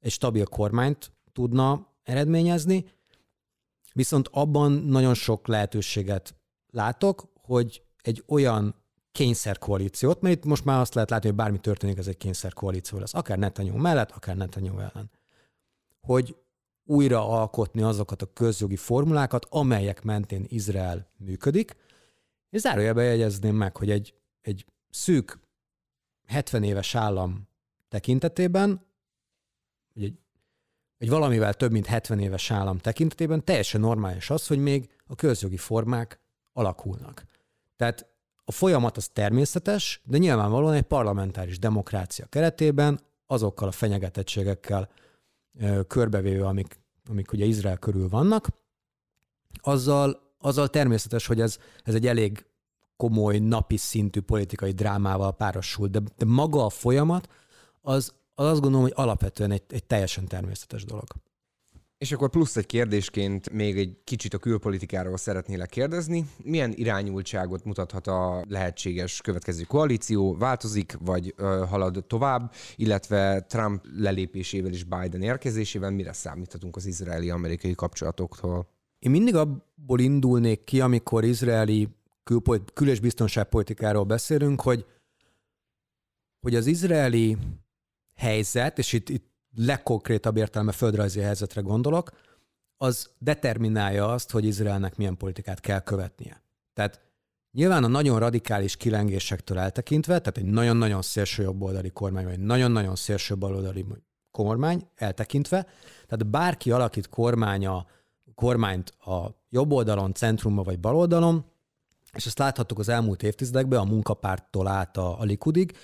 egy 0.00 0.10
stabil 0.10 0.46
kormányt 0.46 1.12
tudna 1.32 1.93
eredményezni, 2.04 2.84
viszont 3.92 4.28
abban 4.32 4.72
nagyon 4.72 5.14
sok 5.14 5.46
lehetőséget 5.46 6.34
látok, 6.70 7.28
hogy 7.34 7.82
egy 8.02 8.24
olyan 8.26 8.74
kényszerkoalíciót, 9.12 10.20
mert 10.20 10.36
itt 10.36 10.44
most 10.44 10.64
már 10.64 10.80
azt 10.80 10.94
lehet 10.94 11.10
látni, 11.10 11.28
hogy 11.28 11.36
bármi 11.36 11.58
történik, 11.58 11.98
ez 11.98 12.06
egy 12.06 12.16
kényszerkoalíció 12.16 12.98
lesz, 12.98 13.14
akár 13.14 13.38
Netanyahu 13.38 13.78
mellett, 13.78 14.10
akár 14.10 14.36
Netanyahu 14.36 14.78
ellen. 14.78 15.10
Hogy 16.00 16.36
újra 16.84 17.28
alkotni 17.28 17.82
azokat 17.82 18.22
a 18.22 18.32
közjogi 18.32 18.76
formulákat, 18.76 19.46
amelyek 19.50 20.02
mentén 20.02 20.44
Izrael 20.48 21.10
működik, 21.16 21.76
és 22.50 22.60
zárójelben 22.60 23.04
jegyezném 23.04 23.56
meg, 23.56 23.76
hogy 23.76 23.90
egy, 23.90 24.14
egy 24.40 24.66
szűk 24.90 25.38
70 26.26 26.62
éves 26.62 26.94
állam 26.94 27.48
tekintetében, 27.88 28.86
egy, 29.94 30.18
egy 31.04 31.10
valamivel 31.10 31.54
több 31.54 31.70
mint 31.70 31.86
70 31.86 32.18
éves 32.18 32.50
állam 32.50 32.78
tekintetében 32.78 33.44
teljesen 33.44 33.80
normális 33.80 34.30
az, 34.30 34.46
hogy 34.46 34.58
még 34.58 34.88
a 35.06 35.14
közjogi 35.14 35.56
formák 35.56 36.20
alakulnak. 36.52 37.24
Tehát 37.76 38.06
a 38.44 38.52
folyamat 38.52 38.96
az 38.96 39.08
természetes, 39.08 40.00
de 40.04 40.18
nyilvánvalóan 40.18 40.74
egy 40.74 40.82
parlamentáris 40.82 41.58
demokrácia 41.58 42.26
keretében 42.26 43.00
azokkal 43.26 43.68
a 43.68 43.72
fenyegetettségekkel 43.72 44.88
körbevéve, 45.86 46.46
amik, 46.46 46.80
amik 47.08 47.32
ugye 47.32 47.44
Izrael 47.44 47.76
körül 47.76 48.08
vannak, 48.08 48.48
azzal, 49.60 50.34
azzal 50.38 50.68
természetes, 50.68 51.26
hogy 51.26 51.40
ez, 51.40 51.58
ez 51.82 51.94
egy 51.94 52.06
elég 52.06 52.46
komoly 52.96 53.38
napi 53.38 53.76
szintű 53.76 54.20
politikai 54.20 54.72
drámával 54.72 55.36
párosul, 55.36 55.88
de, 55.88 56.00
de 56.16 56.24
maga 56.24 56.64
a 56.64 56.70
folyamat 56.70 57.28
az, 57.80 58.14
az 58.34 58.46
azt 58.46 58.60
gondolom, 58.60 58.86
hogy 58.86 58.94
alapvetően 58.96 59.50
egy, 59.50 59.62
egy 59.68 59.84
teljesen 59.84 60.26
természetes 60.26 60.84
dolog. 60.84 61.04
És 61.98 62.12
akkor 62.12 62.30
plusz 62.30 62.56
egy 62.56 62.66
kérdésként 62.66 63.50
még 63.50 63.78
egy 63.78 63.96
kicsit 64.04 64.34
a 64.34 64.38
külpolitikáról 64.38 65.16
szeretnélek 65.16 65.68
kérdezni. 65.68 66.26
Milyen 66.42 66.72
irányultságot 66.74 67.64
mutathat 67.64 68.06
a 68.06 68.44
lehetséges 68.48 69.20
következő 69.20 69.62
koalíció? 69.62 70.36
Változik, 70.36 70.96
vagy 71.00 71.34
ö, 71.36 71.64
halad 71.68 72.04
tovább? 72.06 72.52
Illetve 72.76 73.40
Trump 73.40 73.84
lelépésével 73.96 74.72
és 74.72 74.84
Biden 74.84 75.22
érkezésével 75.22 75.90
mire 75.90 76.12
számíthatunk 76.12 76.76
az 76.76 76.86
izraeli-amerikai 76.86 77.74
kapcsolatoktól? 77.74 78.68
Én 78.98 79.10
mindig 79.10 79.34
abból 79.34 80.00
indulnék 80.00 80.64
ki, 80.64 80.80
amikor 80.80 81.24
izraeli 81.24 81.88
kül- 82.22 82.72
kül- 82.72 82.90
és 82.90 83.00
biztonságpolitikáról 83.00 84.04
beszélünk, 84.04 84.60
hogy, 84.60 84.86
hogy 86.40 86.54
az 86.54 86.66
izraeli 86.66 87.36
helyzet, 88.14 88.78
és 88.78 88.92
itt, 88.92 89.08
itt 89.08 89.32
legkonkrétabb 89.56 90.36
értelme 90.36 90.72
földrajzi 90.72 91.20
helyzetre 91.20 91.60
gondolok, 91.60 92.10
az 92.76 93.10
determinálja 93.18 94.12
azt, 94.12 94.30
hogy 94.30 94.44
Izraelnek 94.44 94.96
milyen 94.96 95.16
politikát 95.16 95.60
kell 95.60 95.80
követnie. 95.80 96.42
Tehát 96.72 97.00
nyilván 97.52 97.84
a 97.84 97.88
nagyon 97.88 98.18
radikális 98.18 98.76
kilengésektől 98.76 99.58
eltekintve, 99.58 100.18
tehát 100.18 100.38
egy 100.38 100.44
nagyon-nagyon 100.44 101.02
szélső 101.02 101.42
jobboldali 101.42 101.90
kormány, 101.90 102.24
vagy 102.24 102.32
egy 102.32 102.38
nagyon-nagyon 102.38 102.96
szélső 102.96 103.36
baloldali 103.36 103.84
kormány 104.30 104.88
eltekintve, 104.94 105.66
tehát 106.06 106.26
bárki 106.26 106.70
alakít 106.70 107.08
kormánya, 107.08 107.86
kormányt 108.34 108.90
a 108.90 109.42
jobb 109.50 109.72
oldalon, 109.72 110.14
centrumba 110.14 110.62
vagy 110.62 110.80
baloldalon, 110.80 111.44
és 112.12 112.26
ezt 112.26 112.38
láthattuk 112.38 112.78
az 112.78 112.88
elmúlt 112.88 113.22
évtizedekben, 113.22 113.80
a 113.80 113.84
munkapárttól 113.84 114.66
át 114.66 114.96
a, 114.96 115.20
a 115.20 115.24
Likudig, 115.24 115.76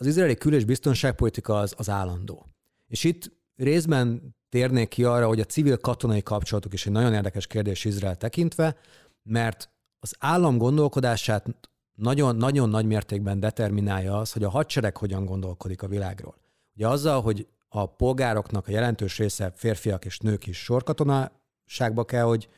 az 0.00 0.06
izraeli 0.06 0.36
kül- 0.36 0.54
és 0.54 0.64
biztonságpolitika 0.64 1.58
az, 1.58 1.74
az 1.76 1.88
állandó. 1.88 2.46
És 2.86 3.04
itt 3.04 3.32
részben 3.56 4.36
térnék 4.48 4.88
ki 4.88 5.04
arra, 5.04 5.26
hogy 5.26 5.40
a 5.40 5.44
civil-katonai 5.44 6.22
kapcsolatok 6.22 6.72
is 6.72 6.86
egy 6.86 6.92
nagyon 6.92 7.14
érdekes 7.14 7.46
kérdés 7.46 7.84
Izrael 7.84 8.16
tekintve, 8.16 8.76
mert 9.22 9.70
az 9.98 10.14
állam 10.18 10.58
gondolkodását 10.58 11.46
nagyon-nagyon 11.94 12.68
nagy 12.68 12.86
mértékben 12.86 13.40
determinálja 13.40 14.18
az, 14.18 14.32
hogy 14.32 14.44
a 14.44 14.50
hadsereg 14.50 14.96
hogyan 14.96 15.24
gondolkodik 15.24 15.82
a 15.82 15.88
világról. 15.88 16.34
Ugye 16.74 16.88
azzal, 16.88 17.22
hogy 17.22 17.46
a 17.68 17.86
polgároknak 17.86 18.68
a 18.68 18.70
jelentős 18.70 19.18
része 19.18 19.52
férfiak 19.54 20.04
és 20.04 20.18
nők 20.18 20.46
is 20.46 20.58
sorkatonaságba 20.58 22.04
kell, 22.04 22.24
hogy 22.24 22.48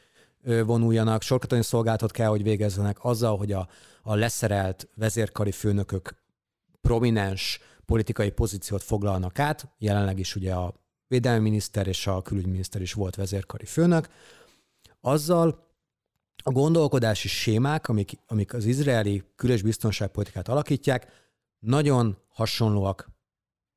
vonuljanak, 0.45 1.23
sorkatonai 1.23 1.65
szolgálatot 1.65 2.11
kell, 2.11 2.29
hogy 2.29 2.43
végezzenek, 2.43 3.05
azzal, 3.05 3.37
hogy 3.37 3.53
a, 3.53 3.69
a 4.03 4.15
leszerelt 4.15 4.89
vezérkari 4.95 5.53
főnökök 5.53 6.22
prominens 6.83 7.61
politikai 7.87 8.31
pozíciót 8.31 8.83
foglalnak 8.83 9.39
át, 9.39 9.69
jelenleg 9.79 10.19
is 10.19 10.37
ugye 10.37 10.55
a 10.55 10.75
védelmi 11.07 11.43
miniszter 11.43 11.87
és 11.87 12.07
a 12.07 12.23
külügyminiszter 12.23 12.81
is 12.81 12.93
volt 12.93 13.15
vezérkari 13.15 13.65
főnök, 13.65 14.09
azzal 15.01 15.71
a 16.45 16.51
gondolkodási 16.51 17.29
sémák, 17.29 17.89
amik, 17.89 18.13
amik 18.27 18.55
az 18.55 18.65
izraeli 18.65 19.23
kül- 19.37 19.53
és 19.53 19.63
biztonságpolitikát 19.63 20.49
alakítják, 20.49 21.31
nagyon 21.59 22.17
hasonlóak 22.29 23.11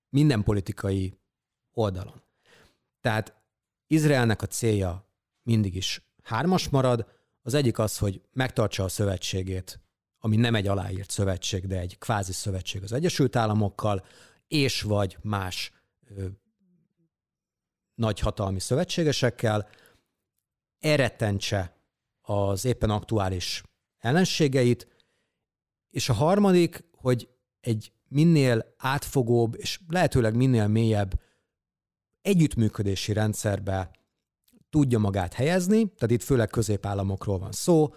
minden 0.10 0.44
politikai 0.44 1.20
oldalon. 1.74 2.22
Tehát 3.02 3.34
Izraelnek 3.88 4.42
a 4.42 4.46
célja 4.46 5.10
mindig 5.44 5.76
is 5.76 6.02
hármas 6.24 6.70
marad, 6.70 7.06
az 7.42 7.54
egyik 7.54 7.80
az, 7.80 7.98
hogy 7.98 8.22
megtartsa 8.34 8.84
a 8.84 8.88
szövetségét 8.88 9.80
ami 10.26 10.36
nem 10.36 10.56
egy 10.56 10.68
aláírt 10.68 11.10
szövetség, 11.12 11.68
de 11.68 11.80
egy 11.80 11.98
kvázi 11.98 12.32
szövetség 12.32 12.84
az 12.84 12.92
Egyesült 12.92 13.36
Államokkal, 13.36 14.06
és 14.48 14.82
vagy 14.82 15.18
más 15.22 15.72
ö, 16.06 16.26
nagyhatalmi 17.96 18.60
szövetségesekkel, 18.60 19.70
eretentse 20.80 21.78
az 22.22 22.66
éppen 22.66 22.90
aktuális 22.90 23.64
ellenségeit, 23.98 24.88
és 25.90 26.10
a 26.10 26.14
harmadik, 26.14 26.84
hogy 26.92 27.30
egy 27.60 27.92
minél 28.08 28.74
átfogóbb 28.78 29.56
és 29.58 29.80
lehetőleg 29.88 30.36
minél 30.36 30.68
mélyebb 30.68 31.22
együttműködési 32.22 33.14
rendszerbe 33.14 33.92
tudja 34.70 35.00
magát 35.00 35.34
helyezni, 35.34 35.94
tehát 35.94 36.12
itt 36.12 36.24
főleg 36.24 36.50
középállamokról 36.50 37.40
van 37.40 37.52
szó, 37.52 37.94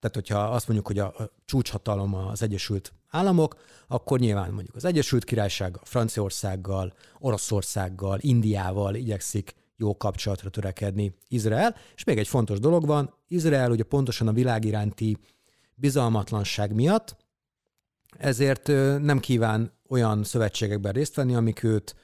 tehát, 0.00 0.14
hogyha 0.14 0.38
azt 0.38 0.68
mondjuk, 0.68 0.86
hogy 0.86 0.98
a, 0.98 1.30
csúcshatalom 1.44 2.14
az 2.14 2.42
Egyesült 2.42 2.92
Államok, 3.08 3.56
akkor 3.86 4.18
nyilván 4.18 4.52
mondjuk 4.52 4.76
az 4.76 4.84
Egyesült 4.84 5.24
Királysággal, 5.24 5.82
Franciaországgal, 5.84 6.94
Oroszországgal, 7.18 8.18
Indiával 8.20 8.94
igyekszik 8.94 9.54
jó 9.76 9.96
kapcsolatra 9.96 10.50
törekedni 10.50 11.14
Izrael. 11.28 11.76
És 11.94 12.04
még 12.04 12.18
egy 12.18 12.28
fontos 12.28 12.60
dolog 12.60 12.86
van, 12.86 13.14
Izrael 13.28 13.70
ugye 13.70 13.82
pontosan 13.82 14.28
a 14.28 14.32
világ 14.32 14.64
iránti 14.64 15.18
bizalmatlanság 15.74 16.74
miatt, 16.74 17.16
ezért 18.16 18.66
nem 19.02 19.18
kíván 19.20 19.72
olyan 19.88 20.24
szövetségekben 20.24 20.92
részt 20.92 21.14
venni, 21.14 21.34
amik 21.34 21.62
őt 21.62 21.96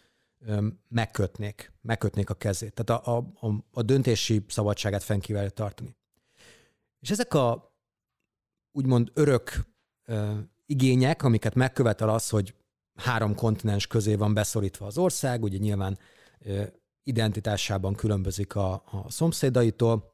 megkötnék, 0.88 1.72
megkötnék 1.80 2.30
a 2.30 2.34
kezét. 2.34 2.74
Tehát 2.74 3.06
a, 3.06 3.16
a, 3.16 3.54
a 3.72 3.82
döntési 3.82 4.44
szabadságát 4.48 5.02
fenn 5.02 5.18
kívánja 5.18 5.50
tartani. 5.50 5.96
És 7.00 7.10
ezek 7.10 7.34
a 7.34 7.73
úgymond 8.74 9.10
örök 9.14 9.66
ö, 10.04 10.32
igények, 10.66 11.22
amiket 11.22 11.54
megkövetel 11.54 12.08
az, 12.08 12.28
hogy 12.28 12.54
három 12.94 13.34
kontinens 13.34 13.86
közé 13.86 14.14
van 14.14 14.34
beszorítva 14.34 14.86
az 14.86 14.98
ország, 14.98 15.42
ugye 15.42 15.58
nyilván 15.58 15.98
ö, 16.40 16.62
identitásában 17.02 17.94
különbözik 17.94 18.54
a, 18.54 18.72
a 18.72 19.04
szomszédaitól, 19.08 20.12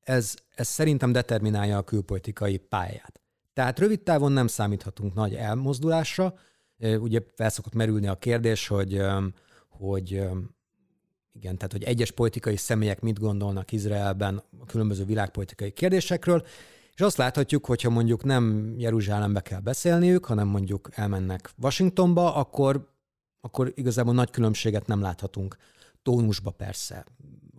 ez, 0.00 0.34
ez 0.54 0.68
szerintem 0.68 1.12
determinálja 1.12 1.76
a 1.76 1.82
külpolitikai 1.82 2.56
pályát. 2.56 3.20
Tehát 3.52 3.78
rövid 3.78 4.00
távon 4.00 4.32
nem 4.32 4.46
számíthatunk 4.46 5.14
nagy 5.14 5.34
elmozdulásra. 5.34 6.34
Ugye 6.78 7.20
felszokott 7.34 7.74
merülni 7.74 8.06
a 8.06 8.18
kérdés, 8.18 8.66
hogy, 8.66 9.02
hogy 9.68 10.08
igen, 11.32 11.56
tehát 11.56 11.72
hogy 11.72 11.82
egyes 11.82 12.10
politikai 12.10 12.56
személyek 12.56 13.00
mit 13.00 13.18
gondolnak 13.18 13.72
Izraelben 13.72 14.42
a 14.60 14.64
különböző 14.64 15.04
világpolitikai 15.04 15.70
kérdésekről, 15.70 16.44
és 17.00 17.06
azt 17.06 17.16
láthatjuk, 17.16 17.66
hogyha 17.66 17.90
mondjuk 17.90 18.24
nem 18.24 18.74
Jeruzsálembe 18.78 19.40
kell 19.40 19.60
beszélniük, 19.60 20.24
hanem 20.24 20.48
mondjuk 20.48 20.88
elmennek 20.92 21.50
Washingtonba, 21.62 22.34
akkor, 22.34 22.94
akkor 23.40 23.72
igazából 23.74 24.14
nagy 24.14 24.30
különbséget 24.30 24.86
nem 24.86 25.00
láthatunk. 25.00 25.56
Tónusba 26.02 26.50
persze, 26.50 27.04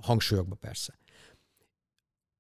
hangsúlyokba 0.01 0.55
persze. 0.55 0.97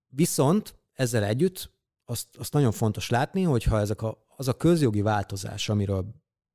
Viszont 0.07 0.75
ezzel 0.93 1.23
együtt 1.23 1.71
azt, 2.05 2.27
azt 2.37 2.53
nagyon 2.53 2.71
fontos 2.71 3.09
látni, 3.09 3.43
hogyha 3.43 3.79
ezek 3.79 4.01
a, 4.01 4.25
az 4.35 4.47
a 4.47 4.57
közjogi 4.57 5.01
változás, 5.01 5.69
amiről 5.69 6.05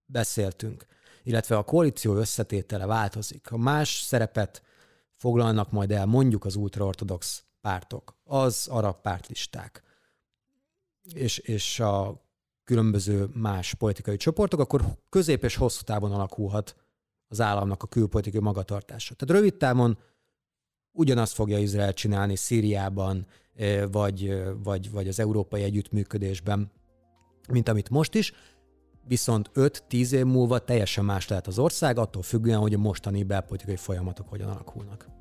beszéltünk, 0.04 0.86
illetve 1.22 1.56
a 1.56 1.64
koalíció 1.64 2.14
összetétele 2.14 2.86
változik, 2.86 3.48
ha 3.48 3.56
más 3.56 4.00
szerepet 4.00 4.62
foglalnak 5.14 5.70
majd 5.70 5.90
el 5.90 6.06
mondjuk 6.06 6.44
az 6.44 6.56
ultraortodox 6.56 7.44
pártok, 7.60 8.16
az 8.24 8.66
arab 8.70 9.00
pártlisták, 9.00 9.84
és, 11.14 11.38
és 11.38 11.80
a 11.80 12.24
különböző 12.64 13.28
más 13.32 13.74
politikai 13.74 14.16
csoportok, 14.16 14.60
akkor 14.60 14.84
közép 15.08 15.44
és 15.44 15.56
hosszú 15.56 15.82
távon 15.82 16.12
alakulhat 16.12 16.76
az 17.28 17.40
államnak 17.40 17.82
a 17.82 17.86
külpolitikai 17.86 18.40
magatartása. 18.40 19.14
Tehát 19.14 19.34
rövid 19.34 19.56
távon 19.56 19.98
ugyanazt 20.92 21.34
fogja 21.34 21.58
Izrael 21.58 21.92
csinálni 21.92 22.36
Szíriában, 22.36 23.26
vagy, 23.90 24.42
vagy, 24.62 24.90
vagy 24.90 25.08
az 25.08 25.18
európai 25.18 25.62
együttműködésben, 25.62 26.70
mint 27.52 27.68
amit 27.68 27.90
most 27.90 28.14
is, 28.14 28.32
viszont 29.08 29.50
5-10 29.54 30.10
év 30.10 30.24
múlva 30.24 30.58
teljesen 30.58 31.04
más 31.04 31.28
lehet 31.28 31.46
az 31.46 31.58
ország, 31.58 31.98
attól 31.98 32.22
függően, 32.22 32.58
hogy 32.58 32.74
a 32.74 32.78
mostani 32.78 33.22
belpolitikai 33.22 33.76
folyamatok 33.76 34.28
hogyan 34.28 34.48
alakulnak. 34.48 35.15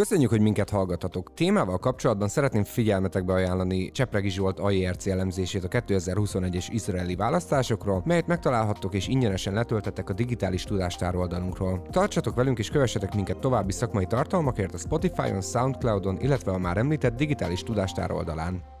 Köszönjük, 0.00 0.30
hogy 0.30 0.40
minket 0.40 0.70
hallgatatok. 0.70 1.34
Témával 1.34 1.78
kapcsolatban 1.78 2.28
szeretném 2.28 2.64
figyelmetekbe 2.64 3.32
ajánlani 3.32 3.90
Csepregi 3.90 4.30
Zsolt 4.30 4.58
AIRC 4.58 5.06
elemzését 5.06 5.64
a 5.64 5.68
2021-es 5.68 6.66
izraeli 6.70 7.16
választásokról, 7.16 8.02
melyet 8.04 8.26
megtalálhattok 8.26 8.94
és 8.94 9.08
ingyenesen 9.08 9.54
letöltetek 9.54 10.10
a 10.10 10.12
digitális 10.12 10.64
tudástár 10.64 11.16
oldalunkról. 11.16 11.82
Tartsatok 11.90 12.34
velünk 12.34 12.58
és 12.58 12.70
kövessetek 12.70 13.14
minket 13.14 13.38
további 13.38 13.72
szakmai 13.72 14.06
tartalmakért 14.06 14.74
a 14.74 14.78
Spotify-on, 14.78 15.42
Soundcloud-on, 15.42 16.18
illetve 16.20 16.52
a 16.52 16.58
már 16.58 16.76
említett 16.76 17.16
digitális 17.16 17.62
tudástár 17.62 18.10
oldalán. 18.10 18.79